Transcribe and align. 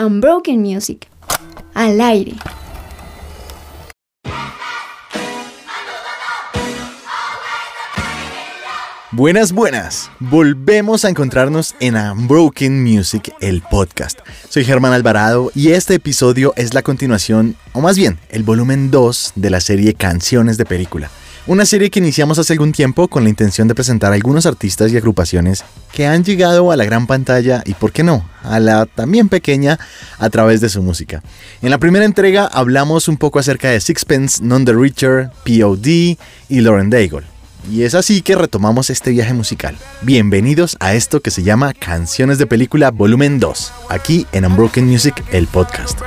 Unbroken 0.00 0.62
Music. 0.62 1.08
Al 1.74 2.00
aire. 2.00 2.34
Buenas, 9.10 9.52
buenas. 9.52 10.12
Volvemos 10.20 11.04
a 11.04 11.08
encontrarnos 11.08 11.74
en 11.80 11.96
Unbroken 11.96 12.84
Music, 12.84 13.34
el 13.40 13.60
podcast. 13.62 14.20
Soy 14.48 14.64
Germán 14.64 14.92
Alvarado 14.92 15.50
y 15.56 15.72
este 15.72 15.94
episodio 15.94 16.52
es 16.54 16.74
la 16.74 16.82
continuación, 16.82 17.56
o 17.72 17.80
más 17.80 17.96
bien, 17.96 18.20
el 18.30 18.44
volumen 18.44 18.92
2 18.92 19.32
de 19.34 19.50
la 19.50 19.60
serie 19.60 19.94
Canciones 19.94 20.58
de 20.58 20.64
Película. 20.64 21.10
Una 21.48 21.64
serie 21.64 21.88
que 21.88 21.98
iniciamos 21.98 22.38
hace 22.38 22.52
algún 22.52 22.72
tiempo 22.72 23.08
con 23.08 23.24
la 23.24 23.30
intención 23.30 23.68
de 23.68 23.74
presentar 23.74 24.12
a 24.12 24.16
algunos 24.16 24.44
artistas 24.44 24.92
y 24.92 24.98
agrupaciones 24.98 25.64
que 25.92 26.06
han 26.06 26.22
llegado 26.22 26.70
a 26.70 26.76
la 26.76 26.84
gran 26.84 27.06
pantalla 27.06 27.62
y, 27.64 27.72
por 27.72 27.90
qué 27.90 28.02
no, 28.02 28.28
a 28.42 28.60
la 28.60 28.84
también 28.84 29.30
pequeña 29.30 29.78
a 30.18 30.28
través 30.28 30.60
de 30.60 30.68
su 30.68 30.82
música. 30.82 31.22
En 31.62 31.70
la 31.70 31.78
primera 31.78 32.04
entrega 32.04 32.44
hablamos 32.44 33.08
un 33.08 33.16
poco 33.16 33.38
acerca 33.38 33.70
de 33.70 33.80
Sixpence, 33.80 34.44
None 34.44 34.66
the 34.66 34.74
Richer, 34.74 35.30
POD 35.46 35.86
y 35.86 36.60
Lauren 36.60 36.90
Daigle. 36.90 37.24
Y 37.72 37.84
es 37.84 37.94
así 37.94 38.20
que 38.20 38.36
retomamos 38.36 38.90
este 38.90 39.10
viaje 39.12 39.32
musical. 39.32 39.74
Bienvenidos 40.02 40.76
a 40.80 40.92
esto 40.92 41.22
que 41.22 41.30
se 41.30 41.44
llama 41.44 41.72
Canciones 41.72 42.36
de 42.36 42.46
Película 42.46 42.90
Volumen 42.90 43.40
2, 43.40 43.72
aquí 43.88 44.26
en 44.32 44.44
Unbroken 44.44 44.86
Music, 44.86 45.24
el 45.32 45.46
podcast. 45.46 45.98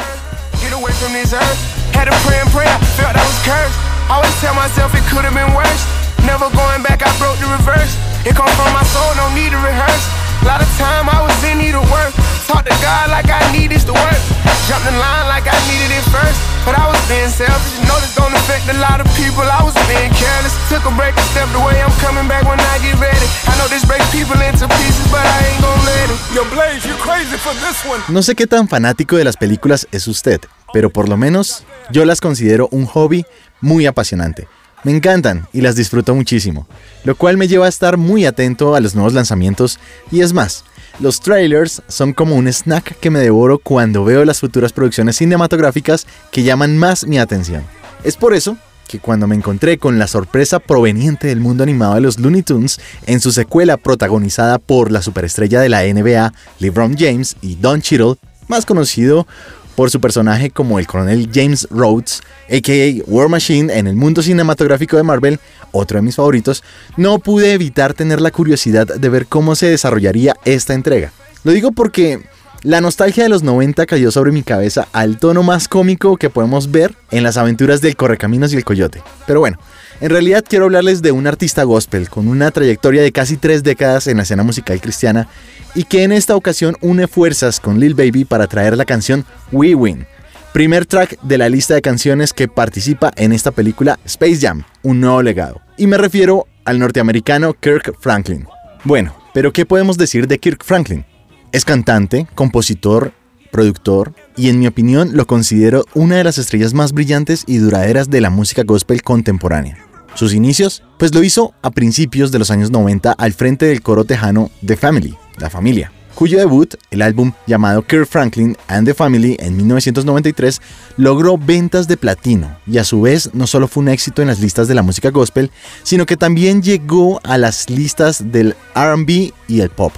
Always 4.11 4.35
tell 4.43 4.51
myself 4.59 4.91
it 4.91 5.07
could've 5.07 5.31
been 5.31 5.55
worse. 5.55 5.83
Never 6.27 6.51
going 6.51 6.83
back, 6.83 6.99
I 6.99 7.07
broke 7.15 7.39
the 7.39 7.47
reverse. 7.47 7.95
It 8.27 8.35
come 8.35 8.51
from 8.59 8.67
my 8.75 8.83
soul, 8.91 9.07
no 9.15 9.31
need 9.31 9.55
to 9.55 9.59
rehearse. 9.63 10.05
A 10.43 10.51
lot 10.51 10.59
of 10.59 10.67
time 10.75 11.07
I 11.07 11.23
was 11.23 11.31
in 11.47 11.63
need 11.63 11.79
of 11.79 11.87
work. 11.87 12.11
Talk 12.43 12.67
to 12.67 12.75
God 12.83 13.07
like 13.07 13.31
I 13.31 13.39
needed 13.55 13.79
to 13.87 13.95
work. 13.95 14.21
Jumped 14.67 14.83
the 14.83 14.91
line 14.99 15.31
like 15.31 15.47
I 15.47 15.55
needed 15.71 15.95
it 15.95 16.03
first. 16.11 16.35
But 16.67 16.75
I 16.75 16.91
was 16.91 16.99
being 17.07 17.31
selfish. 17.31 17.79
You 17.79 17.87
know 17.87 17.95
this 18.03 18.11
don't 18.11 18.35
affect 18.35 18.67
a 18.67 18.77
lot 18.83 18.99
of 18.99 19.07
people. 19.15 19.47
I 19.47 19.63
was 19.63 19.73
being 19.87 20.11
careless. 20.11 20.53
Took 20.67 20.83
a 20.83 20.93
break 20.99 21.15
and 21.15 21.27
stepped 21.31 21.55
away. 21.55 21.79
I'm 21.79 21.95
coming 22.03 22.27
back 22.27 22.43
when 22.43 22.59
I 22.59 22.75
get 22.83 22.99
ready. 22.99 23.27
I 23.47 23.55
know 23.57 23.71
this 23.71 23.87
breaks 23.87 24.11
people 24.11 24.35
into 24.43 24.67
pieces, 24.75 25.07
but 25.07 25.23
I 25.23 25.37
ain't 25.47 25.61
gonna 25.63 25.87
let 25.87 26.07
it. 26.11 26.19
Yo, 26.35 26.43
Blaze, 26.51 26.83
you 26.83 26.99
crazy 26.99 27.39
for 27.39 27.55
this 27.63 27.79
one. 27.87 28.03
No 28.11 28.19
sé 28.21 28.35
qué 28.35 28.45
tan 28.45 28.67
fanático 28.67 29.15
de 29.15 29.23
las 29.23 29.37
películas 29.37 29.87
es 29.91 30.07
usted. 30.07 30.43
Pero 30.73 30.89
por 30.89 31.09
lo 31.09 31.17
menos 31.17 31.63
yo 31.91 32.05
las 32.05 32.21
considero 32.21 32.67
un 32.71 32.85
hobby 32.85 33.25
muy 33.61 33.85
apasionante. 33.85 34.47
Me 34.83 34.91
encantan 34.91 35.47
y 35.53 35.61
las 35.61 35.75
disfruto 35.75 36.15
muchísimo, 36.15 36.67
lo 37.03 37.15
cual 37.15 37.37
me 37.37 37.47
lleva 37.47 37.67
a 37.67 37.69
estar 37.69 37.97
muy 37.97 38.25
atento 38.25 38.75
a 38.75 38.79
los 38.79 38.95
nuevos 38.95 39.13
lanzamientos 39.13 39.79
y 40.11 40.21
es 40.21 40.33
más, 40.33 40.63
los 40.99 41.19
trailers 41.19 41.83
son 41.87 42.13
como 42.13 42.35
un 42.35 42.47
snack 42.47 42.99
que 42.99 43.11
me 43.11 43.19
devoro 43.19 43.59
cuando 43.59 44.03
veo 44.03 44.25
las 44.25 44.39
futuras 44.39 44.73
producciones 44.73 45.17
cinematográficas 45.17 46.07
que 46.31 46.43
llaman 46.43 46.77
más 46.77 47.05
mi 47.05 47.19
atención. 47.19 47.63
Es 48.03 48.17
por 48.17 48.33
eso 48.33 48.57
que 48.87 48.99
cuando 48.99 49.25
me 49.25 49.35
encontré 49.35 49.77
con 49.77 49.99
la 49.99 50.07
sorpresa 50.07 50.59
proveniente 50.59 51.27
del 51.27 51.39
mundo 51.39 51.63
animado 51.63 51.95
de 51.95 52.01
los 52.01 52.19
Looney 52.19 52.41
Tunes 52.41 52.79
en 53.05 53.21
su 53.21 53.31
secuela 53.31 53.77
protagonizada 53.77 54.57
por 54.59 54.91
la 54.91 55.01
superestrella 55.01 55.61
de 55.61 55.69
la 55.69 55.83
NBA, 55.83 56.33
LeBron 56.59 56.97
James 56.97 57.37
y 57.41 57.55
Don 57.55 57.81
Cheadle, 57.81 58.15
más 58.49 58.65
conocido 58.65 59.27
por 59.75 59.89
su 59.89 59.99
personaje 59.99 60.49
como 60.49 60.79
el 60.79 60.87
coronel 60.87 61.29
James 61.33 61.67
Rhodes, 61.69 62.21
aka 62.47 63.03
War 63.07 63.29
Machine 63.29 63.73
en 63.73 63.87
el 63.87 63.95
mundo 63.95 64.21
cinematográfico 64.21 64.97
de 64.97 65.03
Marvel, 65.03 65.39
otro 65.71 65.97
de 65.97 66.01
mis 66.01 66.15
favoritos, 66.15 66.63
no 66.97 67.19
pude 67.19 67.53
evitar 67.53 67.93
tener 67.93 68.21
la 68.21 68.31
curiosidad 68.31 68.87
de 68.87 69.09
ver 69.09 69.27
cómo 69.27 69.55
se 69.55 69.69
desarrollaría 69.69 70.35
esta 70.45 70.73
entrega. 70.73 71.11
Lo 71.43 71.51
digo 71.51 71.71
porque 71.71 72.21
la 72.63 72.79
nostalgia 72.79 73.23
de 73.23 73.29
los 73.29 73.41
90 73.41 73.87
cayó 73.87 74.11
sobre 74.11 74.31
mi 74.31 74.43
cabeza 74.43 74.87
al 74.93 75.17
tono 75.17 75.41
más 75.41 75.67
cómico 75.67 76.17
que 76.17 76.29
podemos 76.29 76.69
ver 76.69 76.95
en 77.09 77.23
las 77.23 77.37
aventuras 77.37 77.81
del 77.81 77.95
Correcaminos 77.95 78.53
y 78.53 78.57
el 78.57 78.63
Coyote. 78.63 79.01
Pero 79.25 79.39
bueno, 79.39 79.57
en 80.01 80.09
realidad 80.09 80.43
quiero 80.47 80.65
hablarles 80.65 81.03
de 81.03 81.11
un 81.11 81.27
artista 81.27 81.63
gospel 81.63 82.09
con 82.09 82.27
una 82.27 82.49
trayectoria 82.49 83.03
de 83.03 83.11
casi 83.11 83.37
tres 83.37 83.61
décadas 83.61 84.07
en 84.07 84.17
la 84.17 84.23
escena 84.23 84.41
musical 84.41 84.81
cristiana 84.81 85.27
y 85.75 85.83
que 85.83 86.03
en 86.03 86.11
esta 86.11 86.35
ocasión 86.35 86.75
une 86.81 87.07
fuerzas 87.07 87.59
con 87.59 87.79
Lil 87.79 87.93
Baby 87.93 88.25
para 88.25 88.47
traer 88.47 88.75
la 88.75 88.85
canción 88.85 89.25
We 89.51 89.75
Win, 89.75 90.07
primer 90.53 90.87
track 90.87 91.21
de 91.21 91.37
la 91.37 91.49
lista 91.49 91.75
de 91.75 91.83
canciones 91.83 92.33
que 92.33 92.47
participa 92.47 93.11
en 93.15 93.31
esta 93.31 93.51
película 93.51 93.99
Space 94.05 94.39
Jam, 94.41 94.63
un 94.81 94.99
nuevo 94.99 95.21
legado. 95.21 95.61
Y 95.77 95.85
me 95.85 95.99
refiero 95.99 96.47
al 96.65 96.79
norteamericano 96.79 97.53
Kirk 97.53 97.95
Franklin. 97.99 98.47
Bueno, 98.83 99.15
pero 99.35 99.53
¿qué 99.53 99.67
podemos 99.67 99.99
decir 99.99 100.27
de 100.27 100.39
Kirk 100.39 100.63
Franklin? 100.65 101.05
Es 101.51 101.63
cantante, 101.63 102.27
compositor, 102.33 103.13
productor 103.51 104.15
y 104.35 104.49
en 104.49 104.57
mi 104.57 104.65
opinión 104.65 105.11
lo 105.13 105.27
considero 105.27 105.85
una 105.93 106.15
de 106.15 106.23
las 106.23 106.39
estrellas 106.39 106.73
más 106.73 106.91
brillantes 106.91 107.43
y 107.45 107.57
duraderas 107.57 108.09
de 108.09 108.21
la 108.21 108.31
música 108.31 108.63
gospel 108.63 109.03
contemporánea. 109.03 109.90
Sus 110.13 110.33
inicios, 110.33 110.83
pues 110.97 111.13
lo 111.15 111.23
hizo 111.23 111.53
a 111.61 111.71
principios 111.71 112.31
de 112.31 112.39
los 112.39 112.51
años 112.51 112.69
90 112.71 113.11
al 113.11 113.33
frente 113.33 113.65
del 113.65 113.81
coro 113.81 114.03
tejano 114.03 114.51
The 114.65 114.75
Family, 114.75 115.15
la 115.37 115.49
familia, 115.49 115.91
cuyo 116.15 116.37
debut, 116.37 116.75
el 116.91 117.01
álbum 117.01 117.31
llamado 117.47 117.81
Kirk 117.81 118.05
Franklin 118.05 118.55
and 118.67 118.87
the 118.87 118.93
Family 118.93 119.37
en 119.39 119.57
1993, 119.57 120.61
logró 120.97 121.37
ventas 121.37 121.87
de 121.87 121.97
platino 121.97 122.57
y 122.67 122.77
a 122.77 122.83
su 122.83 123.01
vez 123.01 123.31
no 123.33 123.47
solo 123.47 123.67
fue 123.67 123.81
un 123.81 123.89
éxito 123.89 124.21
en 124.21 124.27
las 124.27 124.39
listas 124.39 124.67
de 124.67 124.75
la 124.75 124.83
música 124.83 125.09
gospel, 125.09 125.49
sino 125.83 126.05
que 126.05 126.17
también 126.17 126.61
llegó 126.61 127.19
a 127.23 127.37
las 127.37 127.69
listas 127.69 128.31
del 128.31 128.55
RB 128.75 129.33
y 129.47 129.61
el 129.61 129.69
pop. 129.69 129.93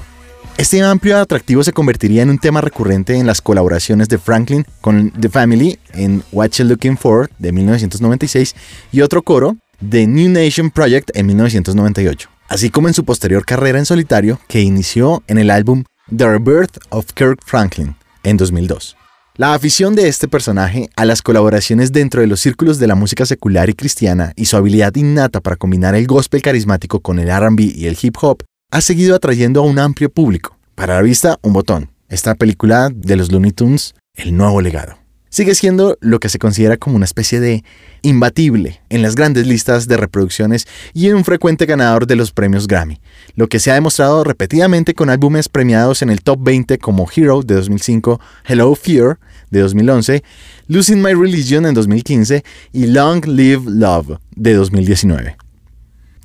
Este 0.56 0.81
amplio 0.81 1.18
atractivo 1.18 1.63
se 1.63 1.74
convertiría 1.74 2.22
en 2.22 2.30
un 2.30 2.38
tema 2.38 2.62
recurrente 2.62 3.18
en 3.18 3.25
las 3.25 3.41
colaboraciones 3.41 4.07
de 4.07 4.19
Franklin 4.19 4.66
con 4.81 5.12
The 5.12 5.28
Family 5.28 5.80
en 5.94 6.24
What 6.31 6.51
You 6.51 6.66
Looking 6.66 6.95
For 6.95 7.30
de 7.40 7.51
1996 7.51 8.56
y 8.91 9.01
otro 9.01 9.24
coro, 9.24 9.57
The 9.89 10.07
New 10.07 10.29
Nation 10.29 10.69
Project 10.71 11.11
en 11.16 11.27
1998 11.27 12.33
así 12.53 12.69
como 12.69 12.88
en 12.88 12.94
su 12.94 13.03
posterior 13.03 13.45
carrera 13.45 13.79
en 13.79 13.85
solitario 13.85 14.39
que 14.47 14.61
inició 14.61 15.23
en 15.27 15.39
el 15.39 15.49
álbum 15.49 15.83
The 16.16 16.27
Rebirth 16.27 16.77
of 16.89 17.07
Kirk 17.13 17.39
Franklin 17.44 17.95
en 18.23 18.38
2002. 18.38 18.95
La 19.35 19.55
afición 19.55 19.95
de 19.95 20.07
este 20.07 20.27
personaje 20.27 20.88
a 20.95 21.05
las 21.05 21.23
colaboraciones 21.23 21.91
dentro 21.91 22.21
de 22.21 22.27
los 22.27 22.39
círculos 22.39 22.77
de 22.77 22.85
la 22.85 22.94
música 22.94 23.25
secular 23.25 23.71
y 23.71 23.73
cristiana 23.73 24.33
y 24.35 24.45
su 24.45 24.55
habilidad 24.55 24.95
innata 24.95 25.41
para 25.41 25.55
combinar 25.55 25.95
el 25.95 26.05
gospel 26.05 26.44
carismático 26.44 27.00
con 27.00 27.17
el 27.17 27.35
RB 27.35 27.59
y 27.59 27.88
el 27.88 27.97
hip 28.00 28.17
hop 28.21 28.44
ha 28.69 28.81
seguido 28.81 29.15
atrayendo 29.15 29.61
a 29.61 29.63
un 29.63 29.79
amplio 29.79 30.11
público. 30.11 30.55
Para 30.75 30.95
la 30.95 31.01
vista, 31.01 31.39
un 31.41 31.53
botón. 31.53 31.89
Esta 32.09 32.35
película 32.35 32.91
de 32.94 33.15
los 33.15 33.31
Looney 33.31 33.51
Tunes, 33.51 33.95
El 34.13 34.38
Nuevo 34.38 34.61
Legado 34.61 35.03
sigue 35.33 35.55
siendo 35.55 35.97
lo 35.99 36.19
que 36.19 36.29
se 36.29 36.38
considera 36.38 36.77
como 36.77 36.95
una 36.95 37.05
especie 37.05 37.39
de 37.39 37.63
imbatible 38.03 38.81
en 38.89 39.01
las 39.01 39.16
grandes 39.16 39.47
listas 39.47 39.88
de 39.88 39.97
reproducciones 39.97 40.67
y 40.94 41.09
un 41.09 41.25
frecuente 41.25 41.66
ganador 41.66 42.05
de 42.05 42.16
los 42.16 42.31
premios 42.31 42.67
Grammy, 42.67 43.01
lo 43.35 43.47
que 43.47 43.59
se 43.59 43.71
ha 43.71 43.73
demostrado 43.73 44.23
repetidamente 44.23 44.94
con 44.94 45.09
álbumes 45.09 45.49
premiados 45.49 46.03
en 46.03 46.11
el 46.11 46.21
top 46.21 46.38
20 46.44 46.77
como 46.77 47.07
Hero 47.16 47.41
de 47.41 47.55
2005, 47.55 48.21
Hello 48.45 48.75
Fear 48.75 49.17
de 49.49 49.61
2011, 49.61 50.23
Losing 50.67 51.01
My 51.01 51.16
Religion 51.16 51.65
en 51.65 51.73
2015 51.73 52.44
y 52.71 52.85
Long 52.85 53.25
Live 53.25 53.63
Love 53.65 54.19
de 54.35 54.53
2019. 54.53 55.35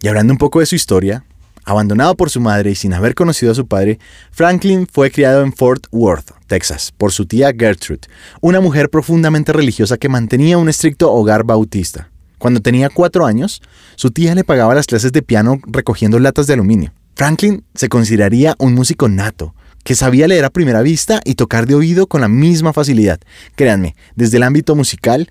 Y 0.03 0.09
hablando 0.09 0.35
un 0.35 0.39
poco 0.39 0.61
de 0.61 0.67
su 0.67 0.75
historia, 0.75 1.25
Abandonado 1.69 2.15
por 2.17 2.31
su 2.31 2.41
madre 2.41 2.71
y 2.71 2.75
sin 2.75 2.95
haber 2.95 3.15
conocido 3.15 3.53
a 3.53 3.55
su 3.55 3.67
padre, 3.67 3.99
Franklin 4.31 4.87
fue 4.91 5.11
criado 5.11 5.43
en 5.43 5.53
Fort 5.53 5.87
Worth, 5.93 6.31
Texas, 6.47 6.95
por 6.97 7.13
su 7.13 7.27
tía 7.27 7.53
Gertrude, 7.55 8.09
una 8.41 8.63
mujer 8.63 8.89
profundamente 8.89 9.53
religiosa 9.53 9.99
que 9.99 10.09
mantenía 10.09 10.57
un 10.57 10.71
estricto 10.71 11.13
hogar 11.13 11.45
bautista. 11.45 12.09
Cuando 12.39 12.61
tenía 12.61 12.89
cuatro 12.89 13.27
años, 13.27 13.61
su 13.97 14.11
tía 14.11 14.35
le 14.35 14.45
pagaba 14.45 14.75
las 14.75 14.87
clases 14.87 15.13
de 15.13 15.21
piano 15.21 15.61
recogiendo 15.67 16.19
latas 16.19 16.47
de 16.47 16.55
aluminio. 16.55 16.95
Franklin 17.15 17.63
se 17.75 17.91
consideraría 17.91 18.55
un 18.59 18.73
músico 18.73 19.11
nato, 19.11 19.55
que 19.85 19.95
sabía 19.95 20.27
leer 20.27 20.47
a 20.47 20.51
primera 20.51 20.81
vista 20.81 21.21
y 21.23 21.35
tocar 21.35 21.67
de 21.67 21.75
oído 21.75 22.07
con 22.07 22.23
la 22.23 22.29
misma 22.29 22.73
facilidad. 22.73 23.21
Créanme, 23.57 23.95
desde 24.17 24.39
el 24.39 24.45
ámbito 24.45 24.75
musical, 24.75 25.31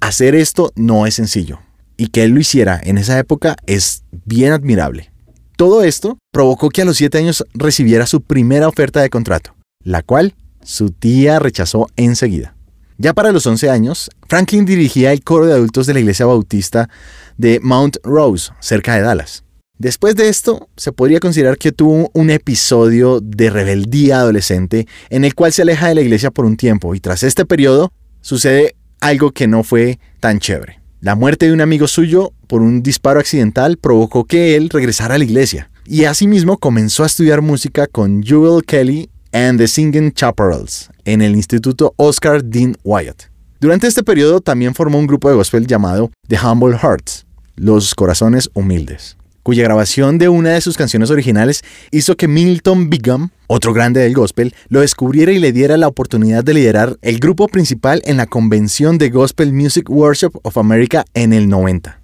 hacer 0.00 0.36
esto 0.36 0.72
no 0.74 1.06
es 1.06 1.16
sencillo. 1.16 1.58
Y 1.98 2.06
que 2.06 2.24
él 2.24 2.30
lo 2.30 2.40
hiciera 2.40 2.80
en 2.82 2.96
esa 2.96 3.18
época 3.18 3.56
es 3.66 4.04
bien 4.24 4.52
admirable. 4.52 5.10
Todo 5.56 5.82
esto 5.82 6.18
provocó 6.32 6.68
que 6.68 6.82
a 6.82 6.84
los 6.84 6.98
7 6.98 7.16
años 7.16 7.42
recibiera 7.54 8.06
su 8.06 8.20
primera 8.20 8.68
oferta 8.68 9.00
de 9.00 9.08
contrato, 9.08 9.54
la 9.82 10.02
cual 10.02 10.34
su 10.62 10.90
tía 10.90 11.38
rechazó 11.38 11.88
enseguida. 11.96 12.54
Ya 12.98 13.14
para 13.14 13.32
los 13.32 13.46
11 13.46 13.70
años, 13.70 14.10
Franklin 14.28 14.66
dirigía 14.66 15.12
el 15.12 15.24
coro 15.24 15.46
de 15.46 15.54
adultos 15.54 15.86
de 15.86 15.94
la 15.94 16.00
iglesia 16.00 16.26
bautista 16.26 16.90
de 17.38 17.58
Mount 17.62 17.96
Rose, 18.02 18.52
cerca 18.60 18.96
de 18.96 19.00
Dallas. 19.00 19.44
Después 19.78 20.14
de 20.14 20.28
esto, 20.28 20.68
se 20.76 20.92
podría 20.92 21.20
considerar 21.20 21.56
que 21.56 21.72
tuvo 21.72 22.10
un 22.12 22.30
episodio 22.30 23.20
de 23.22 23.48
rebeldía 23.48 24.20
adolescente 24.20 24.86
en 25.08 25.24
el 25.24 25.34
cual 25.34 25.54
se 25.54 25.62
aleja 25.62 25.88
de 25.88 25.94
la 25.94 26.02
iglesia 26.02 26.30
por 26.30 26.44
un 26.44 26.58
tiempo 26.58 26.94
y 26.94 27.00
tras 27.00 27.22
este 27.22 27.46
periodo 27.46 27.92
sucede 28.20 28.76
algo 29.00 29.32
que 29.32 29.46
no 29.46 29.62
fue 29.62 29.98
tan 30.20 30.38
chévere. 30.38 30.85
La 31.00 31.14
muerte 31.14 31.46
de 31.46 31.52
un 31.52 31.60
amigo 31.60 31.88
suyo 31.88 32.32
por 32.46 32.62
un 32.62 32.82
disparo 32.82 33.20
accidental 33.20 33.76
provocó 33.76 34.24
que 34.24 34.56
él 34.56 34.70
regresara 34.70 35.16
a 35.16 35.18
la 35.18 35.24
iglesia 35.24 35.70
y 35.84 36.04
asimismo 36.04 36.56
comenzó 36.56 37.02
a 37.02 37.06
estudiar 37.06 37.42
música 37.42 37.86
con 37.86 38.22
Jewel 38.22 38.64
Kelly 38.64 39.10
and 39.30 39.58
the 39.58 39.68
Singing 39.68 40.10
Chaparrals 40.12 40.88
en 41.04 41.20
el 41.20 41.36
Instituto 41.36 41.92
Oscar 41.96 42.42
Dean 42.42 42.76
Wyatt. 42.82 43.24
Durante 43.60 43.86
este 43.86 44.02
periodo 44.02 44.40
también 44.40 44.74
formó 44.74 44.98
un 44.98 45.06
grupo 45.06 45.28
de 45.28 45.36
gospel 45.36 45.66
llamado 45.66 46.10
The 46.28 46.38
Humble 46.38 46.78
Hearts, 46.78 47.26
los 47.56 47.94
corazones 47.94 48.48
humildes, 48.54 49.18
cuya 49.46 49.62
grabación 49.62 50.18
de 50.18 50.28
una 50.28 50.50
de 50.50 50.60
sus 50.60 50.76
canciones 50.76 51.08
originales 51.12 51.62
hizo 51.92 52.16
que 52.16 52.26
Milton 52.26 52.90
Bigham, 52.90 53.30
otro 53.46 53.72
grande 53.72 54.00
del 54.00 54.12
gospel, 54.12 54.52
lo 54.68 54.80
descubriera 54.80 55.30
y 55.30 55.38
le 55.38 55.52
diera 55.52 55.76
la 55.76 55.86
oportunidad 55.86 56.42
de 56.42 56.52
liderar 56.52 56.98
el 57.00 57.20
grupo 57.20 57.46
principal 57.46 58.02
en 58.06 58.16
la 58.16 58.26
convención 58.26 58.98
de 58.98 59.08
Gospel 59.08 59.52
Music 59.52 59.88
Worship 59.88 60.30
of 60.42 60.58
America 60.58 61.04
en 61.14 61.32
el 61.32 61.48
90. 61.48 62.00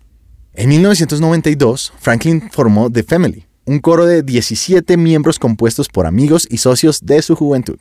En 0.54 0.68
1992, 0.68 1.92
Franklin 1.98 2.48
formó 2.52 2.88
The 2.92 3.02
Family, 3.02 3.44
un 3.64 3.80
coro 3.80 4.06
de 4.06 4.22
17 4.22 4.96
miembros 4.96 5.40
compuestos 5.40 5.88
por 5.88 6.06
amigos 6.06 6.46
y 6.48 6.58
socios 6.58 7.00
de 7.02 7.22
su 7.22 7.34
juventud. 7.34 7.78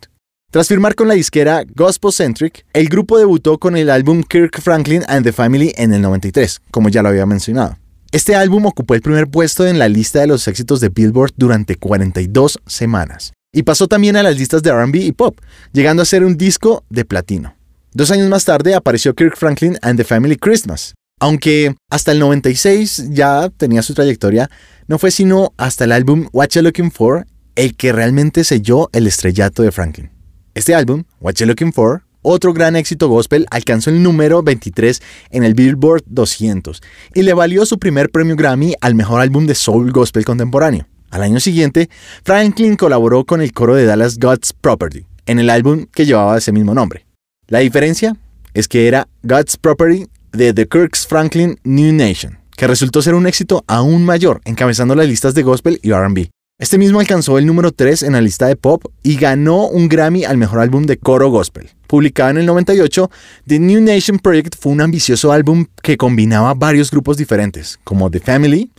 Tras 0.50 0.66
firmar 0.66 0.96
con 0.96 1.06
la 1.06 1.14
disquera 1.14 1.62
Gospel 1.76 2.10
Centric, 2.10 2.66
el 2.72 2.88
grupo 2.88 3.16
debutó 3.16 3.58
con 3.58 3.76
el 3.76 3.90
álbum 3.90 4.24
Kirk 4.24 4.60
Franklin 4.60 5.04
and 5.06 5.24
the 5.24 5.32
Family 5.32 5.72
en 5.76 5.92
el 5.92 6.02
93, 6.02 6.62
como 6.72 6.88
ya 6.88 7.00
lo 7.04 7.10
había 7.10 7.26
mencionado. 7.26 7.76
Este 8.12 8.36
álbum 8.36 8.66
ocupó 8.66 8.94
el 8.94 9.00
primer 9.00 9.26
puesto 9.26 9.66
en 9.66 9.78
la 9.78 9.88
lista 9.88 10.20
de 10.20 10.26
los 10.26 10.46
éxitos 10.46 10.80
de 10.80 10.90
Billboard 10.90 11.32
durante 11.34 11.76
42 11.76 12.58
semanas 12.66 13.32
y 13.54 13.62
pasó 13.62 13.88
también 13.88 14.16
a 14.16 14.22
las 14.22 14.36
listas 14.36 14.62
de 14.62 14.70
RB 14.70 14.96
y 14.96 15.12
pop, 15.12 15.38
llegando 15.72 16.02
a 16.02 16.06
ser 16.06 16.22
un 16.22 16.36
disco 16.36 16.84
de 16.90 17.06
platino. 17.06 17.56
Dos 17.94 18.10
años 18.10 18.28
más 18.28 18.44
tarde 18.44 18.74
apareció 18.74 19.14
Kirk 19.14 19.38
Franklin 19.38 19.78
and 19.80 19.98
the 19.98 20.04
Family 20.04 20.36
Christmas, 20.36 20.92
aunque 21.20 21.74
hasta 21.88 22.12
el 22.12 22.18
96 22.18 23.08
ya 23.12 23.48
tenía 23.56 23.80
su 23.80 23.94
trayectoria, 23.94 24.50
no 24.88 24.98
fue 24.98 25.10
sino 25.10 25.54
hasta 25.56 25.84
el 25.84 25.92
álbum 25.92 26.28
What 26.32 26.48
You 26.50 26.60
Looking 26.60 26.92
For 26.92 27.26
el 27.54 27.74
que 27.76 27.94
realmente 27.94 28.44
selló 28.44 28.90
el 28.92 29.06
estrellato 29.06 29.62
de 29.62 29.72
Franklin. 29.72 30.10
Este 30.52 30.74
álbum, 30.74 31.04
What 31.18 31.36
You 31.36 31.46
Looking 31.46 31.72
For, 31.72 32.04
otro 32.22 32.52
gran 32.52 32.76
éxito 32.76 33.08
gospel, 33.08 33.46
alcanzó 33.50 33.90
el 33.90 34.02
número 34.02 34.42
23 34.42 35.02
en 35.30 35.44
el 35.44 35.54
Billboard 35.54 36.04
200 36.06 36.80
y 37.14 37.22
le 37.22 37.34
valió 37.34 37.66
su 37.66 37.78
primer 37.78 38.10
premio 38.10 38.36
Grammy 38.36 38.74
al 38.80 38.94
mejor 38.94 39.20
álbum 39.20 39.46
de 39.46 39.54
soul 39.54 39.92
gospel 39.92 40.24
contemporáneo. 40.24 40.86
Al 41.10 41.22
año 41.22 41.40
siguiente, 41.40 41.90
Franklin 42.24 42.76
colaboró 42.76 43.24
con 43.24 43.42
el 43.42 43.52
coro 43.52 43.74
de 43.74 43.84
Dallas 43.84 44.18
God's 44.18 44.54
Property 44.54 45.04
en 45.26 45.38
el 45.38 45.50
álbum 45.50 45.86
que 45.92 46.06
llevaba 46.06 46.38
ese 46.38 46.52
mismo 46.52 46.74
nombre. 46.74 47.06
La 47.48 47.58
diferencia 47.58 48.16
es 48.54 48.66
que 48.68 48.88
era 48.88 49.08
God's 49.22 49.56
Property 49.56 50.06
de 50.32 50.54
The 50.54 50.66
Kirks 50.66 51.06
Franklin 51.06 51.58
New 51.64 51.92
Nation, 51.92 52.38
que 52.56 52.66
resultó 52.66 53.02
ser 53.02 53.14
un 53.14 53.26
éxito 53.26 53.64
aún 53.66 54.04
mayor, 54.04 54.40
encabezando 54.44 54.94
las 54.94 55.06
listas 55.06 55.34
de 55.34 55.42
gospel 55.42 55.78
y 55.82 55.92
RB. 55.92 56.28
Este 56.62 56.78
mismo 56.78 57.00
alcanzó 57.00 57.38
el 57.38 57.46
número 57.46 57.72
3 57.72 58.04
en 58.04 58.12
la 58.12 58.20
lista 58.20 58.46
de 58.46 58.54
pop 58.54 58.84
y 59.02 59.16
ganó 59.16 59.66
un 59.66 59.88
Grammy 59.88 60.22
al 60.22 60.36
mejor 60.36 60.60
álbum 60.60 60.84
de 60.84 60.96
coro 60.96 61.28
gospel. 61.28 61.68
Publicado 61.88 62.30
en 62.30 62.38
el 62.38 62.46
98, 62.46 63.10
The 63.48 63.58
New 63.58 63.80
Nation 63.80 64.20
Project 64.20 64.54
fue 64.56 64.70
un 64.70 64.80
ambicioso 64.80 65.32
álbum 65.32 65.66
que 65.82 65.96
combinaba 65.96 66.54
varios 66.54 66.92
grupos 66.92 67.16
diferentes, 67.16 67.80
como 67.82 68.12
The 68.12 68.20
Family 68.20 68.70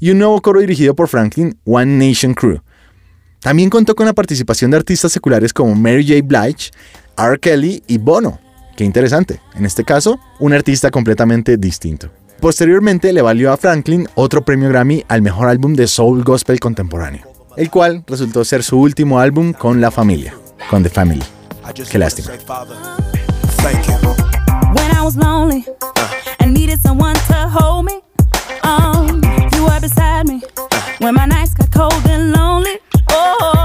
y 0.00 0.10
un 0.10 0.18
nuevo 0.18 0.38
coro 0.42 0.60
dirigido 0.60 0.94
por 0.94 1.08
Franklin, 1.08 1.56
One 1.64 2.08
Nation 2.08 2.34
Crew. 2.34 2.60
También 3.40 3.70
contó 3.70 3.94
con 3.94 4.04
la 4.04 4.12
participación 4.12 4.70
de 4.70 4.76
artistas 4.76 5.10
seculares 5.10 5.54
como 5.54 5.74
Mary 5.74 6.06
J. 6.06 6.20
Blige, 6.22 6.72
R. 7.16 7.38
Kelly 7.38 7.82
y 7.86 7.96
Bono. 7.96 8.38
Qué 8.76 8.84
interesante, 8.84 9.40
en 9.54 9.64
este 9.64 9.82
caso, 9.82 10.20
un 10.40 10.52
artista 10.52 10.90
completamente 10.90 11.56
distinto. 11.56 12.10
Posteriormente 12.40 13.12
le 13.12 13.20
valió 13.20 13.52
a 13.52 13.58
Franklin 13.58 14.08
otro 14.14 14.42
premio 14.42 14.70
Grammy 14.70 15.04
al 15.08 15.20
mejor 15.20 15.48
álbum 15.48 15.74
de 15.74 15.86
soul 15.86 16.24
gospel 16.24 16.58
contemporáneo, 16.58 17.26
el 17.56 17.70
cual 17.70 18.02
resultó 18.06 18.46
ser 18.46 18.62
su 18.62 18.80
último 18.80 19.20
álbum 19.20 19.52
con 19.52 19.80
la 19.82 19.90
familia, 19.90 20.34
con 20.70 20.82
The 20.82 20.88
Family. 20.88 21.22
Qué 21.90 21.98
lástima. 21.98 22.30
When 31.00 31.14
my 31.14 31.24
nights 31.24 31.54
got 31.54 31.70
cold 31.72 32.06
and 32.10 32.32
lonely. 32.32 32.78
Oh, 33.08 33.59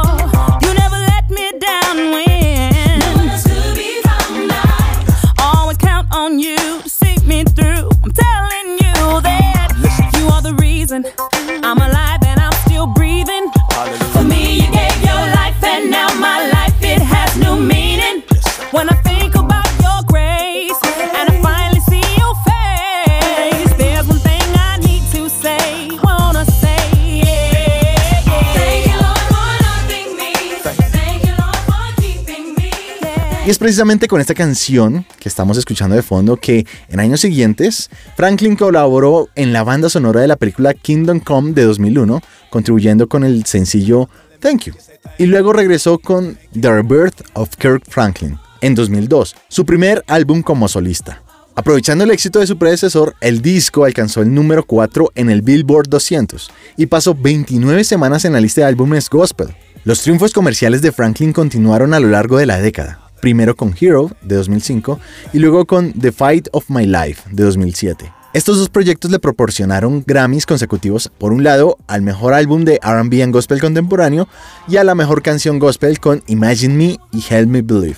Y 33.46 33.52
es 33.52 33.60
precisamente 33.60 34.08
con 34.08 34.20
esta 34.20 34.34
canción 34.34 35.06
que 35.20 35.30
estamos 35.30 35.56
escuchando 35.60 35.96
de 35.96 36.02
fondo 36.02 36.36
que 36.36 36.66
en 36.90 37.00
años 37.00 37.22
siguientes 37.22 37.92
Franklin 38.18 38.56
colaboró 38.56 39.30
en 39.36 39.54
la 39.54 39.64
banda 39.64 39.88
sonora 39.88 40.20
de 40.22 40.28
la 40.28 40.36
película 40.36 40.74
Kingdom 40.74 41.20
Come 41.20 41.54
de 41.54 41.64
2001, 41.64 42.22
contribuyendo 42.50 43.08
con 43.08 43.24
el 43.24 43.46
sencillo 43.46 44.10
Thank 44.40 44.64
You. 44.64 44.74
Y 45.20 45.28
luego 45.28 45.54
regresó 45.54 46.00
con 46.00 46.40
The 46.60 46.72
Rebirth 46.72 47.22
of 47.34 47.56
Kirk 47.58 47.84
Franklin 47.88 48.40
en 48.62 48.74
2002, 48.74 49.36
su 49.48 49.64
primer 49.64 50.04
álbum 50.08 50.42
como 50.42 50.68
solista. 50.68 51.22
Aprovechando 51.54 52.04
el 52.04 52.10
éxito 52.10 52.40
de 52.40 52.48
su 52.48 52.58
predecesor, 52.58 53.16
el 53.22 53.44
disco 53.44 53.86
alcanzó 53.86 54.24
el 54.24 54.34
número 54.34 54.66
4 54.66 55.12
en 55.14 55.30
el 55.30 55.44
Billboard 55.44 55.88
200 55.88 56.50
y 56.78 56.88
pasó 56.88 57.14
29 57.14 57.84
semanas 57.84 58.26
en 58.26 58.34
la 58.34 58.42
lista 58.42 58.62
de 58.62 58.68
álbumes 58.68 59.08
gospel. 59.08 59.56
Los 59.84 60.02
triunfos 60.02 60.34
comerciales 60.34 60.82
de 60.82 60.92
Franklin 60.92 61.32
continuaron 61.32 61.94
a 61.94 62.00
lo 62.00 62.08
largo 62.08 62.40
de 62.40 62.48
la 62.48 62.60
década, 62.60 63.05
primero 63.26 63.56
con 63.56 63.74
Hero 63.82 64.12
de 64.22 64.36
2005 64.36 65.00
y 65.34 65.40
luego 65.40 65.66
con 65.66 65.94
The 65.94 66.12
Fight 66.12 66.48
of 66.52 66.70
My 66.70 66.86
Life 66.86 67.24
de 67.32 67.44
2007. 67.44 68.14
Estos 68.34 68.60
dos 68.60 68.70
proyectos 68.70 69.10
le 69.10 69.18
proporcionaron 69.18 70.04
Grammys 70.06 70.46
consecutivos, 70.46 71.12
por 71.18 71.34
un 71.34 71.44
lado, 71.44 71.80
al 71.88 72.04
mejor 72.04 72.36
álbum 72.36 72.66
de 72.66 72.80
RB 72.84 73.24
and 73.24 73.34
Gospel 73.34 73.60
contemporáneo 73.60 74.28
y 74.68 74.78
a 74.78 74.84
la 74.84 74.94
mejor 74.94 75.24
canción 75.24 75.58
gospel 75.58 76.00
con 76.00 76.22
Imagine 76.28 76.76
Me 76.76 77.00
y 77.12 77.26
Help 77.28 77.50
Me 77.50 77.64
Believe. 77.64 77.98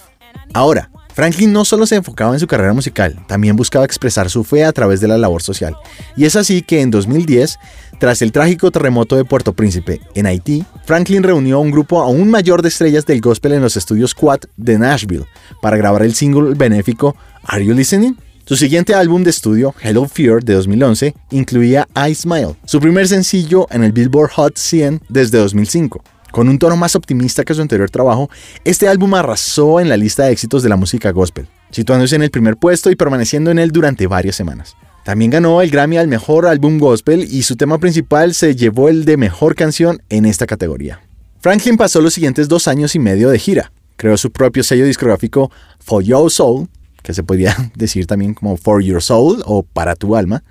Ahora, 0.54 0.92
Franklin 1.14 1.52
no 1.52 1.66
solo 1.66 1.86
se 1.88 1.96
enfocaba 1.96 2.34
en 2.34 2.40
su 2.40 2.48
carrera 2.48 2.72
musical, 2.72 3.20
también 3.28 3.58
buscaba 3.58 3.84
expresar 3.84 4.30
su 4.30 4.46
fe 4.46 4.64
a 4.64 4.72
través 4.72 5.02
de 5.02 5.10
la 5.10 5.18
labor 5.18 5.42
social. 5.42 5.76
Y 6.16 6.24
es 6.24 6.38
así 6.38 6.62
que 6.62 6.80
en 6.80 6.90
2010, 6.90 7.60
tras 8.00 8.22
el 8.22 8.32
trágico 8.32 8.70
terremoto 8.70 9.16
de 9.16 9.26
Puerto 9.26 9.54
Príncipe 9.54 10.02
en 10.14 10.28
Haití, 10.28 10.64
Franklin 10.86 11.24
reunió 11.24 11.58
a 11.58 11.60
un 11.60 11.72
grupo 11.72 12.02
aún 12.02 12.30
mayor 12.30 12.62
de 12.62 12.70
estrellas 12.70 13.06
del 13.06 13.22
gospel 13.22 13.54
en 13.54 13.62
los 13.62 13.76
estudios 13.76 14.14
Quad 14.14 14.42
de 14.56 14.78
Nashville 14.78 15.26
para 15.62 15.78
grabar 15.78 16.04
el 16.04 16.14
single 16.14 16.54
benéfico 16.54 17.16
Are 17.44 17.66
You 17.66 17.74
Listening? 17.74 18.16
Su 18.46 18.56
siguiente 18.56 18.94
álbum 18.94 19.24
de 19.24 19.32
estudio, 19.32 19.74
Hello 19.82 20.08
Fear, 20.08 20.44
de 20.44 20.54
2011, 20.54 21.16
incluía 21.32 21.88
I 21.96 22.14
Smile, 22.14 22.56
su 22.66 22.80
primer 22.80 23.08
sencillo 23.08 23.68
en 23.72 23.84
el 23.84 23.92
Billboard 23.92 24.30
Hot 24.36 24.58
100 24.58 25.02
desde 25.10 25.40
2005. 25.40 26.02
Con 26.32 26.50
un 26.50 26.60
tono 26.60 26.78
más 26.78 26.96
optimista 26.96 27.44
que 27.44 27.54
su 27.54 27.62
anterior 27.62 27.90
trabajo, 27.90 28.30
este 28.64 28.88
álbum 28.88 29.16
arrasó 29.16 29.80
en 29.80 29.90
la 29.90 29.98
lista 29.98 30.26
de 30.26 30.32
éxitos 30.32 30.62
de 30.62 30.70
la 30.70 30.76
música 30.76 31.12
gospel, 31.12 31.48
situándose 31.72 32.16
en 32.16 32.22
el 32.22 32.32
primer 32.32 32.58
puesto 32.58 32.92
y 32.92 32.96
permaneciendo 32.96 33.50
en 33.50 33.60
él 33.60 33.72
durante 33.72 34.08
varias 34.08 34.36
semanas. 34.36 34.78
También 35.08 35.32
ganó 35.32 35.62
el 35.62 35.72
Grammy 35.72 35.96
al 35.96 36.10
mejor 36.10 36.46
álbum 36.46 36.80
gospel 36.80 37.24
y 37.24 37.44
su 37.44 37.56
tema 37.56 37.78
principal 37.78 38.34
se 38.34 38.58
llevó 38.58 38.90
el 38.90 39.06
de 39.06 39.16
mejor 39.16 39.56
canción 39.56 40.02
en 40.10 40.26
esta 40.26 40.46
categoría. 40.46 41.00
Franklin 41.40 41.78
pasó 41.78 42.02
los 42.02 42.14
siguientes 42.14 42.50
dos 42.50 42.68
años 42.68 42.94
y 42.94 43.00
medio 43.00 43.30
de 43.30 43.40
gira. 43.40 43.72
Creó 43.96 44.18
su 44.18 44.34
propio 44.34 44.66
sello 44.66 44.86
discográfico 44.86 45.50
For 45.80 46.04
Your 46.04 46.30
Soul, 46.30 46.68
que 47.04 47.14
se 47.14 47.24
podría 47.24 47.56
decir 47.76 48.06
también 48.06 48.34
como 48.34 48.58
For 48.58 48.84
Your 48.84 49.02
Soul 49.02 49.44
o 49.46 49.64
Para 49.64 49.96
tu 49.96 50.18
Alma, 50.18 50.44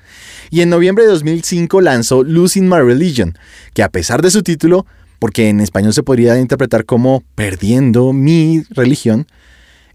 y 0.48 0.62
en 0.62 0.70
noviembre 0.70 1.04
de 1.04 1.10
2005 1.10 1.82
lanzó 1.82 2.22
Losing 2.22 2.66
My 2.66 2.78
Religion, 2.78 3.36
que 3.74 3.82
a 3.82 3.90
pesar 3.90 4.22
de 4.22 4.30
su 4.30 4.42
título, 4.42 4.86
porque 5.18 5.50
en 5.50 5.60
español 5.60 5.92
se 5.92 6.02
podría 6.02 6.40
interpretar 6.40 6.86
como 6.86 7.22
Perdiendo 7.34 8.14
mi 8.14 8.62
religión, 8.70 9.26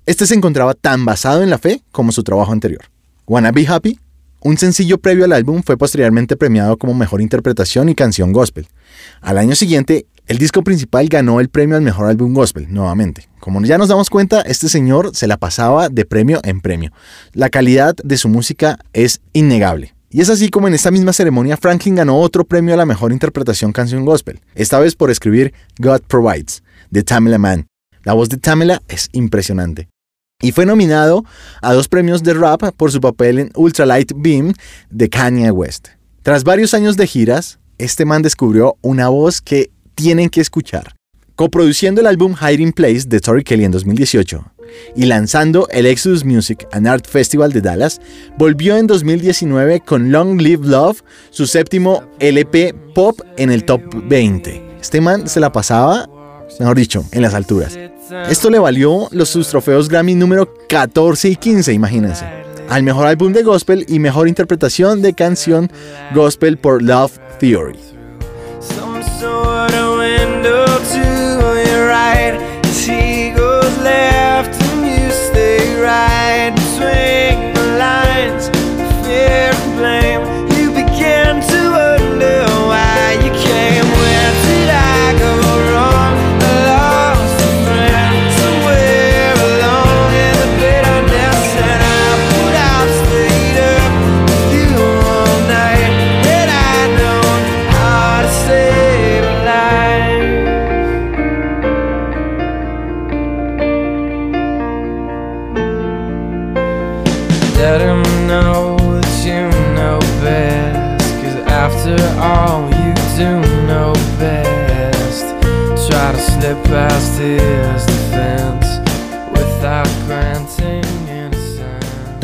este 0.06 0.28
se 0.28 0.36
encontraba 0.36 0.76
tan 0.76 1.04
basado 1.04 1.42
en 1.42 1.50
la 1.50 1.58
fe 1.58 1.82
como 1.92 2.12
su 2.12 2.22
trabajo 2.22 2.52
anterior. 2.52 2.84
Wanna 3.26 3.52
Be 3.52 3.66
Happy, 3.68 3.98
un 4.42 4.58
sencillo 4.58 4.98
previo 4.98 5.26
al 5.26 5.34
álbum, 5.34 5.62
fue 5.64 5.78
posteriormente 5.78 6.36
premiado 6.36 6.78
como 6.78 6.94
mejor 6.94 7.22
interpretación 7.22 7.90
y 7.90 7.96
canción 7.96 8.34
gospel. 8.34 8.68
Al 9.22 9.38
año 9.38 9.56
siguiente, 9.56 10.08
el 10.28 10.38
disco 10.38 10.64
principal 10.64 11.08
ganó 11.10 11.40
el 11.40 11.50
premio 11.50 11.76
al 11.76 11.84
mejor 11.84 12.08
álbum 12.08 12.34
gospel, 12.34 12.68
nuevamente. 12.70 13.28
Como 13.40 13.62
ya 13.64 13.78
nos 13.78 13.90
damos 13.90 14.10
cuenta, 14.10 14.42
este 14.42 14.70
señor 14.70 15.12
se 15.14 15.28
la 15.28 15.38
pasaba 15.38 15.90
de 15.90 16.06
premio 16.06 16.40
en 16.44 16.62
premio. 16.62 16.92
La 17.34 17.50
calidad 17.50 17.96
de 18.04 18.18
su 18.18 18.30
música 18.30 18.80
es 18.94 19.22
innegable. 19.34 19.94
Y 20.10 20.22
es 20.22 20.30
así 20.30 20.50
como 20.50 20.68
en 20.68 20.74
esta 20.74 20.92
misma 20.92 21.14
ceremonia 21.14 21.56
Franklin 21.56 21.96
ganó 21.96 22.20
otro 22.20 22.44
premio 22.44 22.74
a 22.74 22.78
la 22.78 22.86
mejor 22.86 23.12
interpretación 23.12 23.72
canción 23.72 24.04
gospel, 24.04 24.42
esta 24.56 24.80
vez 24.80 24.96
por 24.96 25.10
escribir 25.10 25.54
God 25.80 26.02
Provides, 26.02 26.64
de 26.90 27.04
Tamela 27.04 27.38
Man, 27.38 27.68
La 28.04 28.14
voz 28.14 28.28
de 28.30 28.38
Tamela 28.38 28.82
es 28.88 29.10
impresionante. 29.14 29.91
Y 30.42 30.52
fue 30.52 30.66
nominado 30.66 31.24
a 31.62 31.74
dos 31.74 31.88
premios 31.88 32.24
de 32.24 32.34
rap 32.34 32.64
por 32.76 32.92
su 32.92 33.00
papel 33.00 33.40
en 33.40 33.52
Ultralight 33.56 34.14
Beam 34.16 34.54
de 34.90 35.10
Kanye 35.10 35.52
West. 35.52 35.90
Tras 36.24 36.44
varios 36.44 36.74
años 36.74 36.98
de 36.98 37.08
giras, 37.08 37.60
este 37.78 38.06
man 38.06 38.22
descubrió 38.22 38.78
una 38.82 39.10
voz 39.10 39.42
que 39.42 39.72
tienen 39.96 40.30
que 40.30 40.42
escuchar. 40.42 40.96
Coproduciendo 41.36 42.02
el 42.02 42.08
álbum 42.08 42.36
Hiding 42.36 42.74
Place 42.74 43.06
de 43.08 43.20
Tori 43.20 43.44
Kelly 43.44 43.66
en 43.66 43.72
2018 43.72 44.52
y 44.96 45.06
lanzando 45.06 45.68
el 45.70 45.86
Exodus 45.86 46.24
Music 46.24 46.68
and 46.72 46.88
Art 46.88 47.08
Festival 47.08 47.52
de 47.52 47.62
Dallas, 47.62 48.00
volvió 48.38 48.78
en 48.78 48.88
2019 48.88 49.82
con 49.82 50.12
Long 50.12 50.40
Live 50.40 50.68
Love, 50.68 51.02
su 51.30 51.48
séptimo 51.48 52.04
LP 52.20 52.76
pop 52.94 53.20
en 53.38 53.52
el 53.52 53.66
top 53.66 53.82
20. 54.08 54.78
Este 54.80 55.02
man 55.02 55.28
se 55.28 55.40
la 55.40 55.52
pasaba, 55.52 56.08
mejor 56.60 56.78
dicho, 56.78 57.06
en 57.12 57.22
las 57.22 57.34
alturas. 57.34 57.78
Esto 58.30 58.50
le 58.50 58.60
valió 58.60 59.08
los 59.12 59.30
sus 59.30 59.48
trofeos 59.48 59.90
Grammy 59.90 60.16
número 60.16 60.54
14 60.68 61.30
y 61.30 61.36
15, 61.36 61.74
imagínense. 61.74 62.26
Al 62.70 62.84
mejor 62.84 63.08
álbum 63.08 63.34
de 63.34 63.44
gospel 63.44 63.86
y 63.88 64.00
mejor 64.00 64.28
interpretación 64.28 65.02
de 65.02 65.14
canción 65.14 65.72
gospel 66.14 66.58
por 66.58 66.82
Love 66.82 67.20
Theory. 67.40 67.80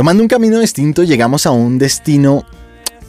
Tomando 0.08 0.24
un 0.24 0.30
camino 0.30 0.60
distinto, 0.62 1.04
llegamos 1.04 1.46
a 1.46 1.52
un 1.52 1.78
destino 1.78 2.46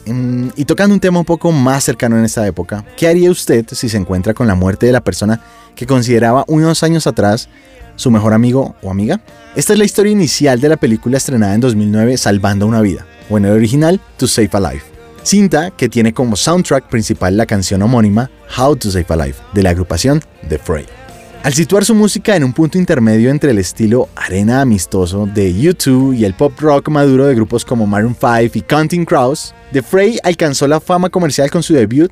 mm, 0.05 0.49
y 0.57 0.65
tocando 0.65 0.93
un 0.93 0.99
tema 0.99 1.19
un 1.19 1.23
poco 1.23 1.49
más 1.53 1.85
cercano 1.85 2.19
en 2.19 2.25
esta 2.25 2.45
época. 2.45 2.83
¿Qué 2.97 3.07
haría 3.07 3.31
usted 3.31 3.65
si 3.71 3.87
se 3.87 3.95
encuentra 3.95 4.33
con 4.33 4.47
la 4.47 4.55
muerte 4.55 4.85
de 4.85 4.91
la 4.91 4.99
persona 4.99 5.39
que 5.77 5.87
consideraba 5.87 6.43
unos 6.49 6.83
años 6.83 7.07
atrás 7.07 7.47
su 7.95 8.11
mejor 8.11 8.33
amigo 8.33 8.75
o 8.81 8.91
amiga? 8.91 9.21
Esta 9.55 9.71
es 9.71 9.79
la 9.79 9.85
historia 9.85 10.11
inicial 10.11 10.59
de 10.59 10.67
la 10.67 10.75
película 10.75 11.15
estrenada 11.15 11.55
en 11.55 11.61
2009 11.61 12.17
Salvando 12.17 12.67
una 12.67 12.81
vida, 12.81 13.05
o 13.29 13.37
en 13.37 13.45
el 13.45 13.53
original 13.53 14.01
To 14.17 14.27
Save 14.27 14.49
a 14.51 14.59
Life. 14.59 14.85
Cinta 15.23 15.71
que 15.71 15.87
tiene 15.87 16.13
como 16.13 16.35
soundtrack 16.35 16.89
principal 16.89 17.37
la 17.37 17.45
canción 17.45 17.81
homónima 17.81 18.29
How 18.57 18.75
to 18.75 18.91
Save 18.91 19.05
a 19.07 19.25
Life 19.25 19.41
de 19.53 19.63
la 19.63 19.69
agrupación 19.69 20.21
The 20.49 20.57
Fray. 20.57 20.98
Al 21.41 21.53
situar 21.53 21.85
su 21.85 21.95
música 21.95 22.35
en 22.35 22.43
un 22.43 22.51
punto 22.51 22.77
intermedio 22.77 23.29
entre 23.29 23.51
el 23.51 23.59
estilo 23.59 24.09
arena 24.17 24.59
amistoso 24.59 25.25
de 25.25 25.53
U2 25.53 26.17
y 26.17 26.25
el 26.25 26.33
pop 26.33 26.51
rock 26.59 26.89
maduro 26.89 27.27
de 27.27 27.33
grupos 27.33 27.63
como 27.63 27.87
Maroon 27.87 28.13
5 28.13 28.57
y 28.57 28.61
Counting 28.61 29.05
Crows, 29.05 29.55
The 29.71 29.81
Fray 29.81 30.19
alcanzó 30.23 30.67
la 30.67 30.81
fama 30.81 31.09
comercial 31.09 31.49
con 31.49 31.63
su 31.63 31.73
debut 31.73 32.11